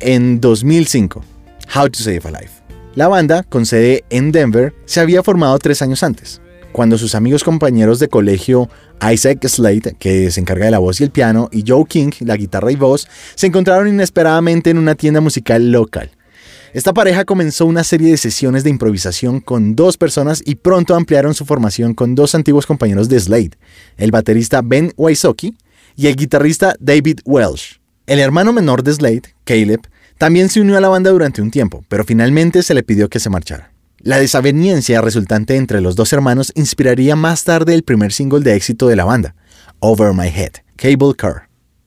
en 0.00 0.40
2005, 0.40 1.24
How 1.76 1.88
to 1.88 2.00
Save 2.00 2.22
a 2.24 2.30
Life. 2.32 2.64
La 2.96 3.06
banda, 3.06 3.44
con 3.44 3.64
sede 3.64 4.04
en 4.10 4.32
Denver, 4.32 4.74
se 4.86 4.98
había 4.98 5.22
formado 5.22 5.56
tres 5.60 5.80
años 5.80 6.02
antes, 6.02 6.42
cuando 6.72 6.98
sus 6.98 7.14
amigos 7.14 7.44
compañeros 7.44 8.00
de 8.00 8.08
colegio 8.08 8.68
Isaac 9.08 9.46
Slade, 9.46 9.94
que 10.00 10.32
se 10.32 10.40
encarga 10.40 10.64
de 10.64 10.72
la 10.72 10.80
voz 10.80 11.00
y 11.00 11.04
el 11.04 11.10
piano, 11.10 11.48
y 11.52 11.62
Joe 11.64 11.84
King, 11.88 12.10
la 12.20 12.36
guitarra 12.36 12.72
y 12.72 12.76
voz, 12.76 13.06
se 13.36 13.46
encontraron 13.46 13.86
inesperadamente 13.86 14.70
en 14.70 14.78
una 14.78 14.96
tienda 14.96 15.20
musical 15.20 15.70
local. 15.70 16.10
Esta 16.74 16.92
pareja 16.92 17.24
comenzó 17.24 17.66
una 17.66 17.84
serie 17.84 18.10
de 18.10 18.16
sesiones 18.16 18.64
de 18.64 18.70
improvisación 18.70 19.38
con 19.38 19.76
dos 19.76 19.96
personas 19.96 20.42
y 20.44 20.56
pronto 20.56 20.96
ampliaron 20.96 21.32
su 21.32 21.44
formación 21.44 21.94
con 21.94 22.16
dos 22.16 22.34
antiguos 22.34 22.66
compañeros 22.66 23.08
de 23.08 23.20
Slade, 23.20 23.52
el 23.96 24.10
baterista 24.10 24.60
Ben 24.60 24.92
Waisoki 24.96 25.56
y 25.94 26.08
el 26.08 26.16
guitarrista 26.16 26.74
David 26.80 27.20
Welsh. 27.24 27.78
El 28.08 28.18
hermano 28.18 28.52
menor 28.52 28.82
de 28.82 28.92
Slade, 28.92 29.22
Caleb, 29.44 29.82
también 30.18 30.48
se 30.48 30.60
unió 30.60 30.76
a 30.76 30.80
la 30.80 30.88
banda 30.88 31.12
durante 31.12 31.40
un 31.40 31.52
tiempo, 31.52 31.84
pero 31.88 32.02
finalmente 32.02 32.64
se 32.64 32.74
le 32.74 32.82
pidió 32.82 33.08
que 33.08 33.20
se 33.20 33.30
marchara. 33.30 33.70
La 33.98 34.18
desaveniencia 34.18 35.00
resultante 35.00 35.54
entre 35.54 35.80
los 35.80 35.94
dos 35.94 36.12
hermanos 36.12 36.50
inspiraría 36.56 37.14
más 37.14 37.44
tarde 37.44 37.74
el 37.74 37.84
primer 37.84 38.12
single 38.12 38.40
de 38.40 38.56
éxito 38.56 38.88
de 38.88 38.96
la 38.96 39.04
banda, 39.04 39.36
Over 39.78 40.12
My 40.12 40.26
Head, 40.26 40.54
Cable 40.74 41.14
Car. 41.16 41.43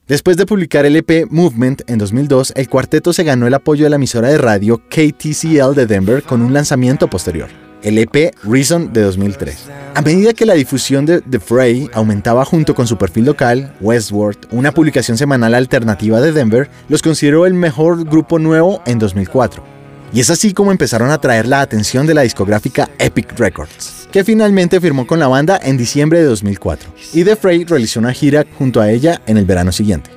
Después 0.08 0.38
de 0.38 0.46
publicar 0.46 0.86
el 0.86 0.96
EP 0.96 1.30
Movement 1.30 1.82
en 1.88 1.98
2002, 1.98 2.54
el 2.56 2.70
cuarteto 2.70 3.12
se 3.12 3.26
ganó 3.26 3.46
el 3.46 3.54
apoyo 3.54 3.84
de 3.84 3.90
la 3.90 3.98
emisora 3.98 4.30
de 4.30 4.38
radio 4.38 4.78
KTCL 4.88 5.74
de 5.76 5.86
Denver 5.86 6.24
con 6.24 6.42
un 6.42 6.54
lanzamiento 6.54 7.10
posterior, 7.10 7.50
el 7.84 7.98
EP 7.98 8.34
Reason 8.44 8.94
de 8.94 9.02
2003. 9.02 9.66
A 9.96 10.02
medida 10.02 10.34
que 10.34 10.46
la 10.46 10.54
difusión 10.54 11.06
de 11.06 11.20
The 11.20 11.42
Fray 11.42 11.90
aumentaba 11.92 12.46
junto 12.46 12.74
con 12.74 12.88
su 12.88 12.98
perfil 12.98 13.26
local, 13.26 13.76
Westward, 13.82 14.38
una 14.52 14.72
publicación 14.72 15.18
semanal 15.18 15.54
alternativa 15.54 16.22
de 16.22 16.32
Denver, 16.32 16.70
los 16.88 17.02
consideró 17.02 17.46
el 17.46 17.54
mejor 17.54 18.06
grupo 18.06 18.40
nuevo 18.40 18.82
en 18.86 19.00
2004. 19.00 19.77
Y 20.14 20.20
es 20.22 20.30
así 20.30 20.54
como 20.54 20.72
empezaron 20.72 21.12
a 21.12 21.16
atraer 21.16 21.48
la 21.48 21.62
atención 21.62 22.08
de 22.08 22.14
la 22.14 22.22
discográfica 22.22 22.90
Epic 22.98 23.38
Records 23.38 23.98
que 24.12 24.24
finalmente 24.24 24.80
firmó 24.80 25.06
con 25.06 25.20
la 25.20 25.28
banda 25.28 25.60
en 25.62 25.78
diciembre 25.78 26.20
de 26.20 26.26
2004, 26.26 26.90
y 27.14 27.24
The 27.24 27.36
Fray 27.36 27.66
realizó 27.66 28.00
una 28.00 28.14
gira 28.14 28.46
junto 28.58 28.82
a 28.82 28.90
ella 28.90 29.22
en 29.26 29.38
el 29.38 29.46
verano 29.46 29.72
siguiente. 29.72 30.10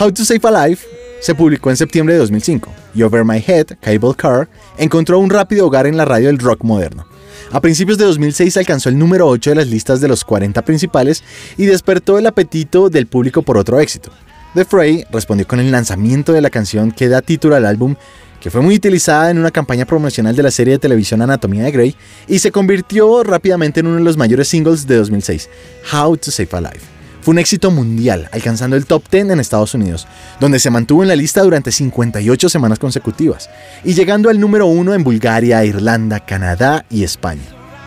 How 0.00 0.10
to 0.10 0.24
Save 0.24 0.40
a 0.44 0.66
Life 0.66 0.86
se 1.20 1.34
publicó 1.34 1.68
en 1.68 1.76
septiembre 1.76 2.14
de 2.14 2.20
2005 2.20 2.72
y 2.94 3.02
Over 3.02 3.22
My 3.22 3.44
Head, 3.46 3.76
Cable 3.82 4.14
Car, 4.16 4.48
encontró 4.78 5.18
un 5.18 5.28
rápido 5.28 5.66
hogar 5.66 5.86
en 5.86 5.98
la 5.98 6.06
radio 6.06 6.28
del 6.28 6.38
rock 6.38 6.64
moderno. 6.64 7.04
A 7.52 7.60
principios 7.60 7.98
de 7.98 8.06
2006 8.06 8.56
alcanzó 8.56 8.88
el 8.88 8.98
número 8.98 9.28
8 9.28 9.50
de 9.50 9.56
las 9.56 9.68
listas 9.68 10.00
de 10.00 10.08
los 10.08 10.24
40 10.24 10.64
principales 10.64 11.22
y 11.58 11.66
despertó 11.66 12.18
el 12.18 12.26
apetito 12.26 12.88
del 12.88 13.08
público 13.08 13.42
por 13.42 13.58
otro 13.58 13.78
éxito. 13.78 14.10
The 14.54 14.64
Fray 14.64 15.04
respondió 15.12 15.46
con 15.46 15.60
el 15.60 15.70
lanzamiento 15.70 16.32
de 16.32 16.40
la 16.40 16.48
canción 16.48 16.92
que 16.92 17.08
da 17.08 17.20
título 17.20 17.54
al 17.54 17.66
álbum, 17.66 17.94
que 18.40 18.50
fue 18.50 18.62
muy 18.62 18.76
utilizada 18.76 19.30
en 19.30 19.38
una 19.38 19.50
campaña 19.50 19.84
promocional 19.84 20.34
de 20.34 20.42
la 20.42 20.50
serie 20.50 20.72
de 20.72 20.78
televisión 20.78 21.20
Anatomía 21.20 21.64
de 21.64 21.72
Grey 21.72 21.96
y 22.26 22.38
se 22.38 22.50
convirtió 22.50 23.22
rápidamente 23.22 23.80
en 23.80 23.86
uno 23.88 23.96
de 23.96 24.04
los 24.04 24.16
mayores 24.16 24.48
singles 24.48 24.86
de 24.86 24.96
2006, 24.96 25.50
How 25.92 26.16
to 26.16 26.30
Save 26.30 26.48
a 26.52 26.60
Life. 26.62 26.99
Fue 27.22 27.32
un 27.32 27.38
éxito 27.38 27.70
mundial, 27.70 28.28
alcanzando 28.32 28.76
el 28.76 28.86
top 28.86 29.04
10 29.10 29.30
en 29.30 29.40
Estados 29.40 29.74
Unidos, 29.74 30.06
donde 30.40 30.58
se 30.58 30.70
mantuvo 30.70 31.02
en 31.02 31.08
la 31.08 31.16
lista 31.16 31.42
durante 31.42 31.70
58 31.70 32.48
semanas 32.48 32.78
consecutivas, 32.78 33.50
y 33.84 33.92
llegando 33.92 34.30
al 34.30 34.40
número 34.40 34.66
1 34.66 34.94
en 34.94 35.04
Bulgaria, 35.04 35.64
Irlanda, 35.64 36.20
Canadá 36.20 36.86
y 36.88 37.04
España. 37.04 37.42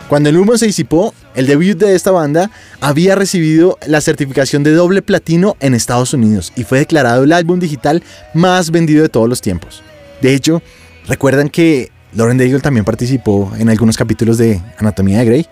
Cuando 0.08 0.28
el 0.28 0.36
humo 0.36 0.56
se 0.56 0.66
disipó, 0.66 1.14
el 1.34 1.46
debut 1.46 1.76
de 1.78 1.94
esta 1.94 2.10
banda 2.10 2.50
había 2.80 3.14
recibido 3.16 3.78
la 3.86 4.00
certificación 4.00 4.62
de 4.62 4.72
doble 4.72 5.02
platino 5.02 5.56
en 5.60 5.74
Estados 5.74 6.12
Unidos 6.12 6.52
y 6.54 6.64
fue 6.64 6.78
declarado 6.78 7.24
el 7.24 7.32
álbum 7.32 7.58
digital 7.58 8.02
más 8.34 8.70
vendido 8.70 9.02
de 9.02 9.08
todos 9.08 9.28
los 9.28 9.40
tiempos. 9.40 9.82
De 10.20 10.34
hecho, 10.34 10.62
recuerdan 11.08 11.48
que 11.48 11.90
Lauren 12.14 12.38
Daigle 12.38 12.60
también 12.60 12.84
participó 12.84 13.52
en 13.58 13.68
algunos 13.70 13.96
capítulos 13.96 14.38
de 14.38 14.60
Anatomía 14.78 15.18
de 15.18 15.24
Grey. 15.24 15.46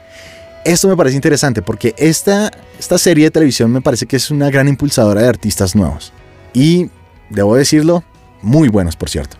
Esto 0.64 0.86
me 0.86 0.96
parece 0.96 1.16
interesante 1.16 1.60
porque 1.60 1.92
esta, 1.98 2.50
esta 2.78 2.96
serie 2.96 3.24
de 3.24 3.30
televisión 3.32 3.72
me 3.72 3.80
parece 3.80 4.06
que 4.06 4.16
es 4.16 4.30
una 4.30 4.48
gran 4.48 4.68
impulsadora 4.68 5.22
de 5.22 5.28
artistas 5.28 5.74
nuevos. 5.74 6.12
Y, 6.54 6.88
debo 7.30 7.56
decirlo, 7.56 8.04
muy 8.42 8.68
buenos 8.68 8.94
por 8.94 9.10
cierto. 9.10 9.36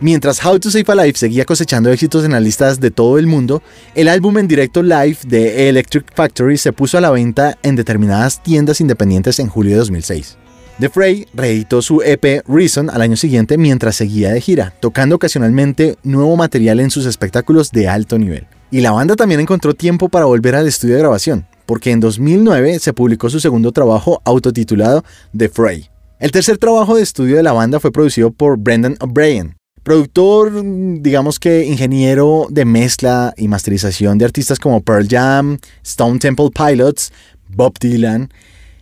Mientras 0.00 0.44
How 0.44 0.58
to 0.58 0.70
Save 0.70 0.84
a 0.88 0.94
Life 0.96 1.18
seguía 1.18 1.46
cosechando 1.46 1.90
éxitos 1.90 2.24
en 2.24 2.32
las 2.32 2.42
listas 2.42 2.80
de 2.80 2.90
todo 2.90 3.18
el 3.18 3.26
mundo, 3.26 3.62
el 3.94 4.08
álbum 4.08 4.36
en 4.36 4.48
directo 4.48 4.82
live 4.82 5.16
de 5.26 5.70
Electric 5.70 6.12
Factory 6.14 6.58
se 6.58 6.72
puso 6.72 6.98
a 6.98 7.00
la 7.00 7.10
venta 7.10 7.56
en 7.62 7.76
determinadas 7.76 8.42
tiendas 8.42 8.80
independientes 8.80 9.38
en 9.38 9.48
julio 9.48 9.72
de 9.72 9.78
2006. 9.78 10.36
The 10.80 10.90
Fray 10.90 11.28
reeditó 11.32 11.80
su 11.80 12.02
EP 12.02 12.42
Reason 12.46 12.90
al 12.90 13.00
año 13.00 13.16
siguiente 13.16 13.56
mientras 13.56 13.96
seguía 13.96 14.32
de 14.32 14.40
gira, 14.40 14.74
tocando 14.80 15.16
ocasionalmente 15.16 15.96
nuevo 16.02 16.36
material 16.36 16.80
en 16.80 16.90
sus 16.90 17.06
espectáculos 17.06 17.70
de 17.70 17.88
alto 17.88 18.18
nivel. 18.18 18.46
Y 18.72 18.80
la 18.80 18.90
banda 18.90 19.14
también 19.14 19.38
encontró 19.38 19.74
tiempo 19.74 20.08
para 20.08 20.24
volver 20.24 20.56
al 20.56 20.66
estudio 20.66 20.94
de 20.94 21.00
grabación, 21.00 21.46
porque 21.66 21.90
en 21.90 22.00
2009 22.00 22.78
se 22.78 22.94
publicó 22.94 23.30
su 23.30 23.38
segundo 23.38 23.70
trabajo 23.70 24.20
autotitulado 24.24 25.04
The 25.36 25.50
Fray. 25.50 25.90
El 26.18 26.32
tercer 26.32 26.56
trabajo 26.56 26.96
de 26.96 27.02
estudio 27.02 27.36
de 27.36 27.42
la 27.42 27.52
banda 27.52 27.78
fue 27.80 27.92
producido 27.92 28.30
por 28.30 28.58
Brendan 28.58 28.96
O'Brien, 29.00 29.56
Productor, 29.82 30.62
digamos 31.02 31.40
que 31.40 31.64
ingeniero 31.66 32.46
de 32.48 32.64
mezcla 32.64 33.34
y 33.36 33.48
masterización 33.48 34.16
de 34.16 34.24
artistas 34.24 34.60
como 34.60 34.80
Pearl 34.80 35.08
Jam, 35.08 35.58
Stone 35.82 36.20
Temple 36.20 36.50
Pilots, 36.54 37.12
Bob 37.48 37.76
Dylan, 37.80 38.32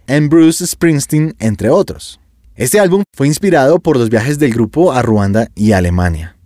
y 0.07 0.21
Bruce 0.29 0.67
Springsteen, 0.67 1.35
entre 1.41 1.71
otros. 1.71 2.21
Este 2.55 2.79
álbum 2.79 3.03
fue 3.17 3.27
inspirado 3.27 3.81
por 3.81 3.97
los 3.97 4.11
viajes 4.11 4.39
del 4.39 4.53
grupo 4.53 4.93
a 4.93 5.01
Ruanda 5.01 5.49
y 5.57 5.73
Alemania. 5.73 6.37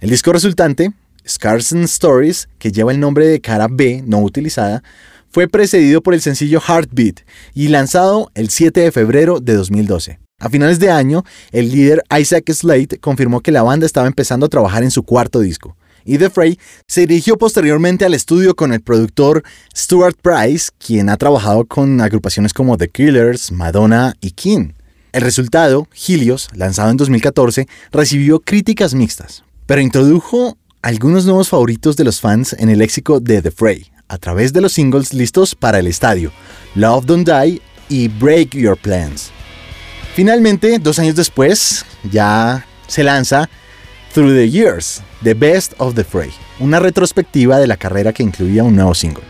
El 0.00 0.08
disco 0.08 0.32
resultante, 0.32 0.92
Scars 1.26 1.72
and 1.72 1.84
Stories, 1.84 2.48
que 2.58 2.72
lleva 2.72 2.92
el 2.92 3.00
nombre 3.00 3.26
de 3.26 3.40
cara 3.40 3.68
B 3.70 4.02
no 4.06 4.20
utilizada, 4.20 4.82
fue 5.30 5.48
precedido 5.48 6.02
por 6.02 6.14
el 6.14 6.20
sencillo 6.20 6.60
Heartbeat 6.60 7.20
y 7.54 7.68
lanzado 7.68 8.30
el 8.34 8.50
7 8.50 8.80
de 8.80 8.92
febrero 8.92 9.40
de 9.40 9.54
2012. 9.54 10.18
A 10.38 10.50
finales 10.50 10.78
de 10.78 10.90
año, 10.90 11.24
el 11.52 11.70
líder 11.70 12.02
Isaac 12.18 12.52
Slate 12.52 12.98
confirmó 12.98 13.40
que 13.40 13.52
la 13.52 13.62
banda 13.62 13.86
estaba 13.86 14.06
empezando 14.06 14.46
a 14.46 14.48
trabajar 14.48 14.82
en 14.82 14.90
su 14.90 15.04
cuarto 15.04 15.40
disco. 15.40 15.76
Y 16.04 16.18
The 16.18 16.30
Fray 16.30 16.58
se 16.88 17.02
dirigió 17.02 17.38
posteriormente 17.38 18.04
al 18.04 18.14
estudio 18.14 18.56
con 18.56 18.72
el 18.72 18.80
productor 18.80 19.44
Stuart 19.74 20.16
Price, 20.20 20.70
quien 20.78 21.08
ha 21.08 21.16
trabajado 21.16 21.64
con 21.64 22.00
agrupaciones 22.00 22.52
como 22.52 22.76
The 22.76 22.88
Killers, 22.88 23.52
Madonna 23.52 24.14
y 24.20 24.32
King. 24.32 24.72
El 25.12 25.22
resultado, 25.22 25.88
Helios, 26.08 26.48
lanzado 26.54 26.90
en 26.90 26.96
2014, 26.96 27.68
recibió 27.92 28.40
críticas 28.40 28.94
mixtas, 28.94 29.44
pero 29.66 29.80
introdujo 29.80 30.56
algunos 30.82 31.24
nuevos 31.24 31.48
favoritos 31.48 31.96
de 31.96 32.04
los 32.04 32.20
fans 32.20 32.54
en 32.58 32.68
el 32.68 32.80
léxico 32.80 33.20
de 33.20 33.40
The 33.40 33.52
Fray, 33.52 33.86
a 34.08 34.18
través 34.18 34.52
de 34.52 34.60
los 34.60 34.72
singles 34.72 35.14
listos 35.14 35.54
para 35.54 35.78
el 35.78 35.86
estadio, 35.86 36.32
Love 36.74 37.06
Don't 37.06 37.28
Die 37.28 37.62
y 37.88 38.08
Break 38.08 38.56
Your 38.56 38.76
Plans. 38.76 39.30
Finalmente, 40.14 40.78
dos 40.80 40.98
años 40.98 41.14
después, 41.14 41.86
ya 42.10 42.66
se 42.88 43.04
lanza 43.04 43.48
Through 44.12 44.34
the 44.34 44.50
Years, 44.50 45.02
The 45.22 45.34
Best 45.34 45.74
of 45.78 45.94
the 45.94 46.04
Fray, 46.04 46.30
una 46.58 46.80
retrospectiva 46.80 47.58
de 47.58 47.68
la 47.68 47.76
carrera 47.76 48.12
que 48.12 48.24
incluía 48.24 48.64
un 48.64 48.74
nuevo 48.74 48.94
single, 48.94 49.24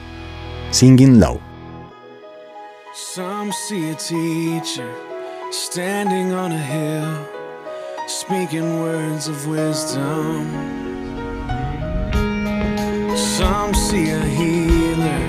Singing 0.70 1.20
Low. 1.20 1.38
Some 13.42 13.74
see 13.74 14.10
a 14.10 14.24
healer 14.24 15.20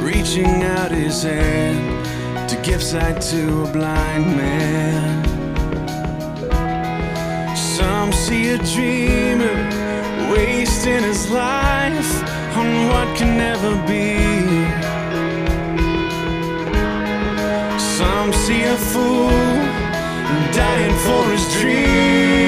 reaching 0.00 0.62
out 0.62 0.92
his 0.92 1.24
hand. 1.24 2.48
to 2.48 2.56
give 2.62 2.80
sight 2.80 3.20
to 3.32 3.64
a 3.64 3.72
blind 3.72 4.26
man. 4.36 5.24
Some 7.56 8.12
see 8.12 8.50
a 8.50 8.58
dreamer 8.58 9.58
wasting 10.32 11.02
his 11.02 11.28
life 11.32 12.12
on 12.60 12.68
what 12.90 13.08
can 13.18 13.36
never 13.36 13.74
be. 13.92 14.06
Some 17.98 18.32
see 18.32 18.62
a 18.62 18.76
fool 18.92 19.30
dying 20.58 20.96
for 21.06 21.22
his 21.32 21.44
dream. 21.60 22.47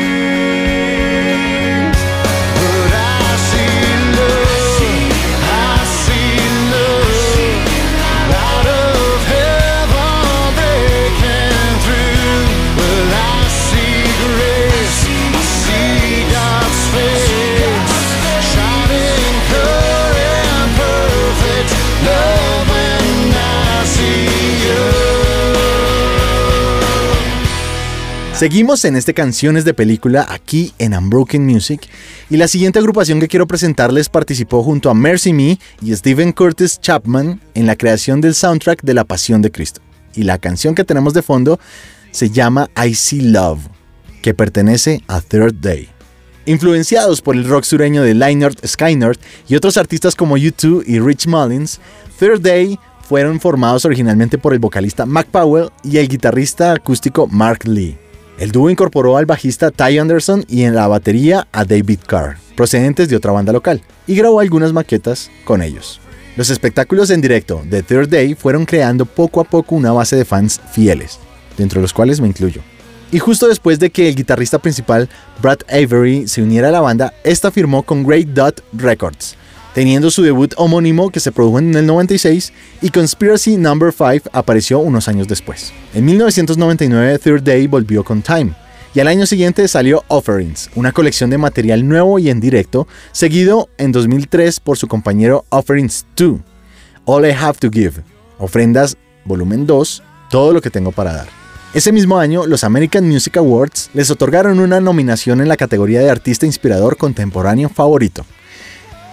Seguimos 28.41 28.87
en 28.87 28.97
este 28.97 29.13
Canciones 29.13 29.67
de 29.67 29.75
Película 29.75 30.25
aquí 30.27 30.73
en 30.79 30.95
Unbroken 30.95 31.45
Music 31.45 31.83
y 32.31 32.39
la 32.39 32.49
siguiente 32.49 32.79
agrupación 32.79 33.21
que 33.21 33.29
quiero 33.29 33.47
presentarles 33.47 34.09
participó 34.09 34.63
junto 34.63 34.89
a 34.89 34.95
Mercy 34.95 35.35
Me 35.35 35.59
y 35.83 35.95
Steven 35.95 36.33
Curtis 36.33 36.81
Chapman 36.81 37.39
en 37.53 37.67
la 37.67 37.77
creación 37.77 38.23
del 38.23 38.35
soundtrack 38.35 38.81
de 38.81 38.95
La 38.95 39.05
Pasión 39.05 39.43
de 39.43 39.51
Cristo. 39.51 39.83
Y 40.15 40.23
la 40.23 40.39
canción 40.39 40.75
que 40.75 40.85
tenemos 40.85 41.13
de 41.13 41.21
fondo 41.21 41.61
se 42.13 42.31
llama 42.31 42.71
I 42.83 42.95
See 42.95 43.21
Love, 43.21 43.61
que 44.23 44.33
pertenece 44.33 45.05
a 45.07 45.21
Third 45.21 45.57
Day. 45.61 45.91
Influenciados 46.47 47.21
por 47.21 47.37
el 47.37 47.47
rock 47.47 47.65
sureño 47.65 48.03
de 48.03 48.15
Lynyrd 48.15 48.67
Skynyrd 48.67 49.19
y 49.49 49.57
otros 49.57 49.77
artistas 49.77 50.15
como 50.15 50.39
U2 50.39 50.85
y 50.87 50.99
Rich 50.99 51.27
Mullins, 51.27 51.79
Third 52.19 52.41
Day 52.41 52.79
fueron 53.07 53.39
formados 53.39 53.85
originalmente 53.85 54.39
por 54.39 54.55
el 54.55 54.61
vocalista 54.61 55.05
Mac 55.05 55.27
Powell 55.27 55.69
y 55.85 55.99
el 55.99 56.09
guitarrista 56.09 56.73
acústico 56.73 57.27
Mark 57.27 57.69
Lee. 57.69 57.99
El 58.41 58.53
dúo 58.53 58.71
incorporó 58.71 59.19
al 59.19 59.27
bajista 59.27 59.71
Ty 59.71 59.99
Anderson 59.99 60.47
y 60.49 60.63
en 60.63 60.75
la 60.75 60.89
batería 60.89 61.47
a 61.53 61.67
David 61.67 61.99
Carr, 62.07 62.39
procedentes 62.57 63.11
de 63.11 63.17
otra 63.17 63.33
banda 63.33 63.53
local, 63.53 63.83
y 64.07 64.15
grabó 64.15 64.41
algunas 64.41 64.73
maquetas 64.73 65.31
con 65.45 65.61
ellos. 65.61 66.01
Los 66.39 66.49
espectáculos 66.49 67.11
en 67.11 67.21
directo 67.21 67.61
de 67.67 67.83
Third 67.83 68.09
Day 68.09 68.35
fueron 68.35 68.65
creando 68.65 69.05
poco 69.05 69.43
a 69.43 69.45
poco 69.45 69.75
una 69.75 69.93
base 69.93 70.17
de 70.17 70.25
fans 70.25 70.59
fieles, 70.73 71.19
dentro 71.59 71.81
de 71.81 71.83
los 71.83 71.93
cuales 71.93 72.19
me 72.19 72.29
incluyo. 72.29 72.63
Y 73.13 73.19
justo 73.19 73.47
después 73.47 73.79
de 73.79 73.91
que 73.91 74.09
el 74.09 74.15
guitarrista 74.15 74.59
principal 74.59 75.11
Brad 75.43 75.59
Avery 75.69 76.27
se 76.27 76.43
uniera 76.43 76.69
a 76.69 76.73
la 76.73 76.81
banda, 76.81 77.13
esta 77.25 77.51
firmó 77.51 77.83
con 77.83 78.07
Great 78.07 78.29
Dot 78.29 78.65
Records, 78.73 79.37
teniendo 79.75 80.11
su 80.11 80.23
debut 80.23 80.55
homónimo 80.57 81.11
que 81.11 81.21
se 81.21 81.33
produjo 81.33 81.59
en 81.59 81.75
el 81.75 81.87
96 81.87 82.53
y 82.83 82.91
Conspiracy 82.91 83.57
No. 83.57 83.75
5 83.75 84.31
apareció 84.33 84.79
unos 84.79 85.09
años 85.09 85.29
después. 85.29 85.73
En 85.95 86.05
1999 86.05 87.19
Third 87.19 87.43
Day 87.43 87.67
volvió 87.67 88.05
con 88.05 88.23
Time, 88.23 88.55
y 88.95 89.01
al 89.01 89.09
año 89.09 89.25
siguiente 89.25 89.69
salió 89.69 90.05
Offerings, 90.09 90.71
una 90.75 90.93
colección 90.93 91.31
de 91.31 91.39
material 91.39 91.87
nuevo 91.87 92.19
y 92.19 92.29
en 92.29 92.41
directo, 92.41 92.89
seguido 93.13 93.69
en 93.79 93.93
2003 93.93 94.59
por 94.61 94.77
su 94.77 94.89
compañero 94.89 95.45
Offerings 95.51 96.07
2, 96.17 96.41
All 97.05 97.27
I 97.27 97.31
Have 97.31 97.59
to 97.59 97.71
Give, 97.71 98.03
Ofrendas 98.39 98.97
volumen 99.25 99.67
2, 99.67 100.03
todo 100.31 100.53
lo 100.53 100.61
que 100.61 100.71
tengo 100.71 100.91
para 100.91 101.13
dar. 101.13 101.29
Ese 101.73 101.93
mismo 101.93 102.19
año, 102.19 102.47
los 102.47 102.65
American 102.65 103.07
Music 103.07 103.37
Awards 103.37 103.91
les 103.95 104.11
otorgaron 104.11 104.59
una 104.59 104.81
nominación 104.81 105.41
en 105.41 105.47
la 105.47 105.57
categoría 105.57 106.01
de 106.01 106.11
Artista 106.11 106.45
Inspirador 106.45 106.97
Contemporáneo 106.97 107.69
Favorito. 107.69 108.27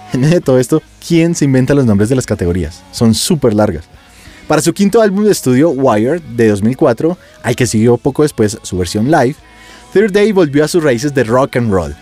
En 0.14 0.22
de 0.22 0.42
todo 0.42 0.60
esto, 0.60 0.82
¿quién 1.06 1.36
se 1.36 1.46
inventa 1.46 1.74
los 1.74 1.86
nombres 1.86 2.10
de 2.10 2.16
las 2.16 2.26
categorías? 2.26 2.82
Son 2.92 3.14
súper 3.14 3.54
largas. 3.54 3.86
Para 4.48 4.62
su 4.62 4.74
quinto 4.74 5.02
álbum 5.02 5.26
de 5.26 5.32
estudio, 5.32 5.72
Wired, 5.72 6.22
de 6.22 6.48
2004, 6.48 7.18
al 7.44 7.56
que 7.56 7.68
siguió 7.68 7.98
poco 7.98 8.24
después 8.24 8.58
su 8.62 8.78
versión 8.78 9.12
live, 9.12 9.36
Third 9.92 10.14
Day 10.14 10.32
volvió 10.32 10.64
a 10.64 10.70
sus 10.70 10.84
raíces 10.84 11.14
de 11.14 11.26
rock 11.26 11.58
and 11.58 11.72
roll, 11.72 11.94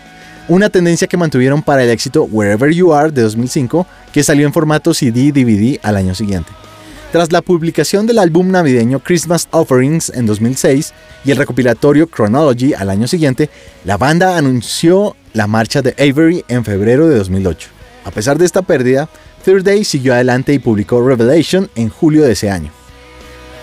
una 0.48 0.70
tendencia 0.70 1.08
que 1.08 1.16
mantuvieron 1.16 1.62
para 1.62 1.82
el 1.82 1.90
éxito 1.90 2.22
Wherever 2.24 2.72
You 2.72 2.92
Are 2.92 3.10
de 3.10 3.22
2005, 3.22 3.84
que 4.12 4.22
salió 4.22 4.46
en 4.46 4.52
formato 4.52 4.94
CD-DVD 4.94 5.80
al 5.82 5.96
año 5.96 6.14
siguiente. 6.14 6.52
Tras 7.10 7.32
la 7.32 7.42
publicación 7.42 8.06
del 8.06 8.18
álbum 8.18 8.50
navideño 8.50 9.00
Christmas 9.00 9.48
Offerings 9.50 10.10
en 10.10 10.26
2006 10.26 10.92
y 11.24 11.32
el 11.32 11.38
recopilatorio 11.38 12.06
Chronology 12.06 12.74
al 12.74 12.90
año 12.90 13.08
siguiente, 13.08 13.50
la 13.84 13.96
banda 13.96 14.36
anunció 14.36 15.16
la 15.32 15.46
marcha 15.46 15.82
de 15.82 15.94
Avery 15.98 16.44
en 16.48 16.64
febrero 16.64 17.08
de 17.08 17.18
2008. 17.18 17.75
A 18.06 18.12
pesar 18.12 18.38
de 18.38 18.44
esta 18.44 18.62
pérdida, 18.62 19.08
Third 19.44 19.64
Day 19.64 19.82
siguió 19.82 20.14
adelante 20.14 20.54
y 20.54 20.60
publicó 20.60 21.04
Revelation 21.04 21.68
en 21.74 21.88
julio 21.88 22.22
de 22.22 22.32
ese 22.32 22.48
año. 22.48 22.70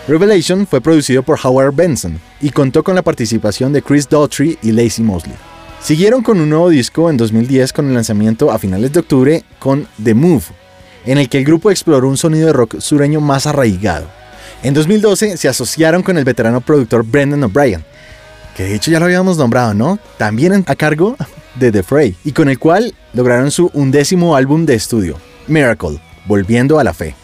Revelation 0.05 0.67
fue 0.67 0.81
producido 0.81 1.23
por 1.23 1.39
Howard 1.41 1.73
Benson 1.73 2.19
y 2.41 2.49
contó 2.49 2.83
con 2.83 2.93
la 2.93 3.03
participación 3.03 3.71
de 3.71 3.81
Chris 3.81 4.09
Daughtry 4.09 4.59
y 4.61 4.73
Lacey 4.73 5.05
Mosley. 5.05 5.37
Siguieron 5.81 6.21
con 6.21 6.41
un 6.41 6.49
nuevo 6.49 6.67
disco 6.67 7.09
en 7.09 7.15
2010 7.15 7.71
con 7.71 7.87
el 7.87 7.93
lanzamiento 7.93 8.51
a 8.51 8.59
finales 8.59 8.91
de 8.91 8.99
octubre 8.99 9.45
con 9.59 9.87
The 10.03 10.13
Move, 10.13 10.43
en 11.05 11.19
el 11.19 11.29
que 11.29 11.37
el 11.37 11.45
grupo 11.45 11.71
exploró 11.71 12.09
un 12.09 12.17
sonido 12.17 12.47
de 12.47 12.53
rock 12.53 12.81
sureño 12.81 13.21
más 13.21 13.47
arraigado. 13.47 14.07
En 14.61 14.73
2012 14.73 15.37
se 15.37 15.47
asociaron 15.47 16.03
con 16.03 16.17
el 16.17 16.25
veterano 16.25 16.59
productor 16.59 17.05
Brendan 17.05 17.45
O'Brien, 17.45 17.85
que 18.57 18.63
de 18.63 18.75
hecho 18.75 18.91
ya 18.91 18.99
lo 18.99 19.05
habíamos 19.05 19.37
nombrado, 19.37 19.73
¿no? 19.73 19.99
También 20.17 20.65
a 20.67 20.75
cargo 20.75 21.15
de 21.55 21.71
The 21.71 21.83
Fray, 21.83 22.15
y 22.23 22.31
con 22.31 22.49
el 22.49 22.59
cual 22.59 22.93
lograron 23.13 23.51
su 23.51 23.69
undécimo 23.73 24.35
álbum 24.35 24.65
de 24.65 24.75
estudio, 24.75 25.17
Miracle, 25.47 26.01
Volviendo 26.25 26.79
a 26.79 26.83
la 26.83 26.93
Fe. 26.93 27.15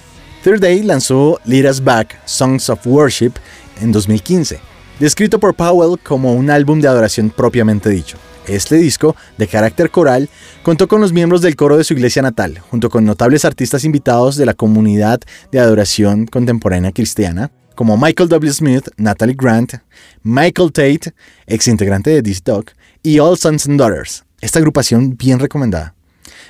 Third 0.43 0.61
Day 0.61 0.83
lanzó 0.83 1.39
Lead 1.45 1.69
Us 1.69 1.83
Back, 1.83 2.19
Songs 2.25 2.69
of 2.69 2.85
Worship, 2.85 3.33
en 3.81 3.91
2015, 3.91 4.59
descrito 4.99 5.39
por 5.39 5.53
Powell 5.53 5.99
como 5.99 6.33
un 6.33 6.49
álbum 6.49 6.79
de 6.81 6.87
adoración 6.87 7.29
propiamente 7.29 7.89
dicho. 7.89 8.17
Este 8.47 8.77
disco, 8.77 9.15
de 9.37 9.47
carácter 9.47 9.91
coral, 9.91 10.27
contó 10.63 10.87
con 10.87 11.01
los 11.01 11.13
miembros 11.13 11.41
del 11.41 11.55
coro 11.55 11.77
de 11.77 11.83
su 11.83 11.93
iglesia 11.93 12.21
natal, 12.21 12.59
junto 12.69 12.89
con 12.89 13.05
notables 13.05 13.45
artistas 13.45 13.83
invitados 13.83 14.37
de 14.37 14.45
la 14.45 14.55
comunidad 14.55 15.21
de 15.51 15.59
adoración 15.59 16.25
contemporánea 16.25 16.91
cristiana, 16.91 17.51
como 17.75 17.95
Michael 17.95 18.27
W. 18.27 18.51
Smith, 18.51 18.89
Natalie 18.97 19.35
Grant, 19.37 19.75
Michael 20.23 20.71
Tate, 20.73 21.13
ex 21.47 21.67
integrante 21.67 22.09
de 22.09 22.23
This 22.23 22.43
Dog, 22.43 22.65
y 23.03 23.19
All 23.19 23.37
Sons 23.37 23.67
and 23.67 23.79
Daughters. 23.79 24.23
Esta 24.41 24.59
agrupación 24.59 25.17
bien 25.17 25.39
recomendada. 25.39 25.95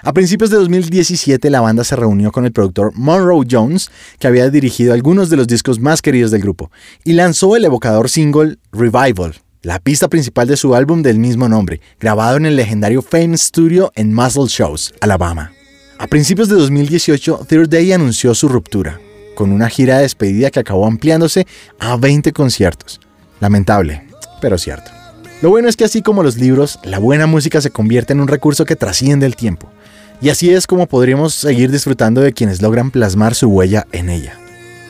A 0.01 0.13
principios 0.13 0.49
de 0.49 0.57
2017 0.57 1.49
la 1.49 1.59
banda 1.59 1.83
se 1.83 1.95
reunió 1.95 2.31
con 2.31 2.45
el 2.45 2.53
productor 2.53 2.93
Monroe 2.95 3.45
Jones, 3.49 3.91
que 4.17 4.27
había 4.27 4.49
dirigido 4.49 4.93
algunos 4.93 5.29
de 5.29 5.37
los 5.37 5.47
discos 5.47 5.79
más 5.79 6.01
queridos 6.01 6.31
del 6.31 6.41
grupo, 6.41 6.71
y 7.03 7.13
lanzó 7.13 7.55
el 7.55 7.65
evocador 7.65 8.09
single 8.09 8.57
Revival, 8.71 9.35
la 9.61 9.79
pista 9.79 10.07
principal 10.07 10.47
de 10.47 10.55
su 10.55 10.73
álbum 10.73 11.01
del 11.01 11.19
mismo 11.19 11.49
nombre, 11.49 11.81
grabado 11.99 12.37
en 12.37 12.45
el 12.45 12.55
legendario 12.55 13.01
Fame 13.01 13.37
Studio 13.37 13.91
en 13.95 14.13
Muscle 14.13 14.47
Shows, 14.47 14.93
Alabama. 15.01 15.51
A 15.97 16.07
principios 16.07 16.47
de 16.47 16.55
2018, 16.55 17.45
Third 17.49 17.67
Day 17.67 17.91
anunció 17.91 18.33
su 18.33 18.47
ruptura, 18.47 19.01
con 19.35 19.51
una 19.51 19.69
gira 19.69 19.97
de 19.97 20.03
despedida 20.03 20.49
que 20.49 20.61
acabó 20.61 20.87
ampliándose 20.87 21.45
a 21.77 21.97
20 21.97 22.31
conciertos. 22.31 23.01
Lamentable, 23.41 24.07
pero 24.39 24.57
cierto. 24.57 24.98
Lo 25.41 25.49
bueno 25.49 25.69
es 25.69 25.77
que 25.77 25.85
así 25.85 26.01
como 26.01 26.21
los 26.21 26.35
libros, 26.35 26.79
la 26.83 26.99
buena 26.99 27.25
música 27.25 27.61
se 27.61 27.71
convierte 27.71 28.11
en 28.11 28.19
un 28.19 28.27
recurso 28.27 28.65
que 28.65 28.75
trasciende 28.75 29.25
el 29.25 29.37
tiempo. 29.37 29.71
Y 30.21 30.27
así 30.27 30.49
es 30.49 30.67
como 30.67 30.85
podríamos 30.85 31.33
seguir 31.33 31.71
disfrutando 31.71 32.19
de 32.19 32.33
quienes 32.33 32.61
logran 32.61 32.91
plasmar 32.91 33.35
su 33.35 33.47
huella 33.47 33.87
en 33.93 34.09
ella. 34.09 34.37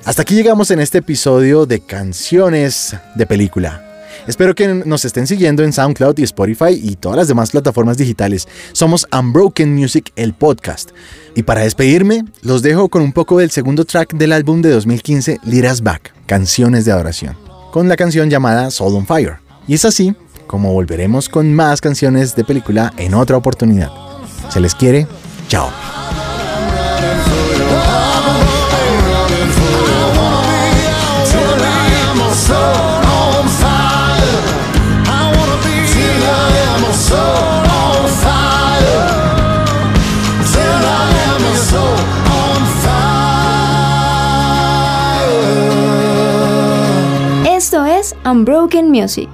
Hasta 0.05 0.23
aquí 0.23 0.33
llegamos 0.33 0.71
en 0.71 0.79
este 0.79 0.99
episodio 0.99 1.67
de 1.67 1.81
canciones 1.81 2.95
de 3.13 3.27
película. 3.27 3.85
Espero 4.25 4.55
que 4.55 4.67
nos 4.67 5.05
estén 5.05 5.27
siguiendo 5.27 5.63
en 5.63 5.71
SoundCloud 5.71 6.17
y 6.17 6.23
Spotify 6.23 6.71
y 6.71 6.95
todas 6.95 7.17
las 7.17 7.27
demás 7.27 7.51
plataformas 7.51 7.97
digitales. 7.97 8.47
Somos 8.71 9.05
Unbroken 9.11 9.75
Music, 9.75 10.11
el 10.15 10.33
podcast. 10.33 10.89
Y 11.35 11.43
para 11.43 11.61
despedirme, 11.61 12.25
los 12.41 12.63
dejo 12.63 12.89
con 12.89 13.03
un 13.03 13.13
poco 13.13 13.37
del 13.37 13.51
segundo 13.51 13.85
track 13.85 14.15
del 14.15 14.31
álbum 14.31 14.63
de 14.63 14.71
2015, 14.71 15.41
Liras 15.43 15.83
Back, 15.83 16.11
Canciones 16.25 16.85
de 16.85 16.91
Adoración, 16.91 17.37
con 17.71 17.87
la 17.87 17.95
canción 17.95 18.31
llamada 18.31 18.71
Soul 18.71 18.95
on 18.95 19.05
Fire. 19.05 19.37
Y 19.67 19.75
es 19.75 19.85
así 19.85 20.15
como 20.49 20.73
volveremos 20.73 21.29
con 21.29 21.53
más 21.53 21.79
canciones 21.79 22.35
de 22.35 22.43
película 22.43 22.91
en 22.97 23.13
otra 23.13 23.37
oportunidad. 23.37 23.91
Se 24.49 24.59
les 24.59 24.73
quiere, 24.73 25.05
chao. 25.47 25.69
Esto 47.45 47.85
es 47.85 48.15
Unbroken 48.25 48.89
Music. 48.89 49.29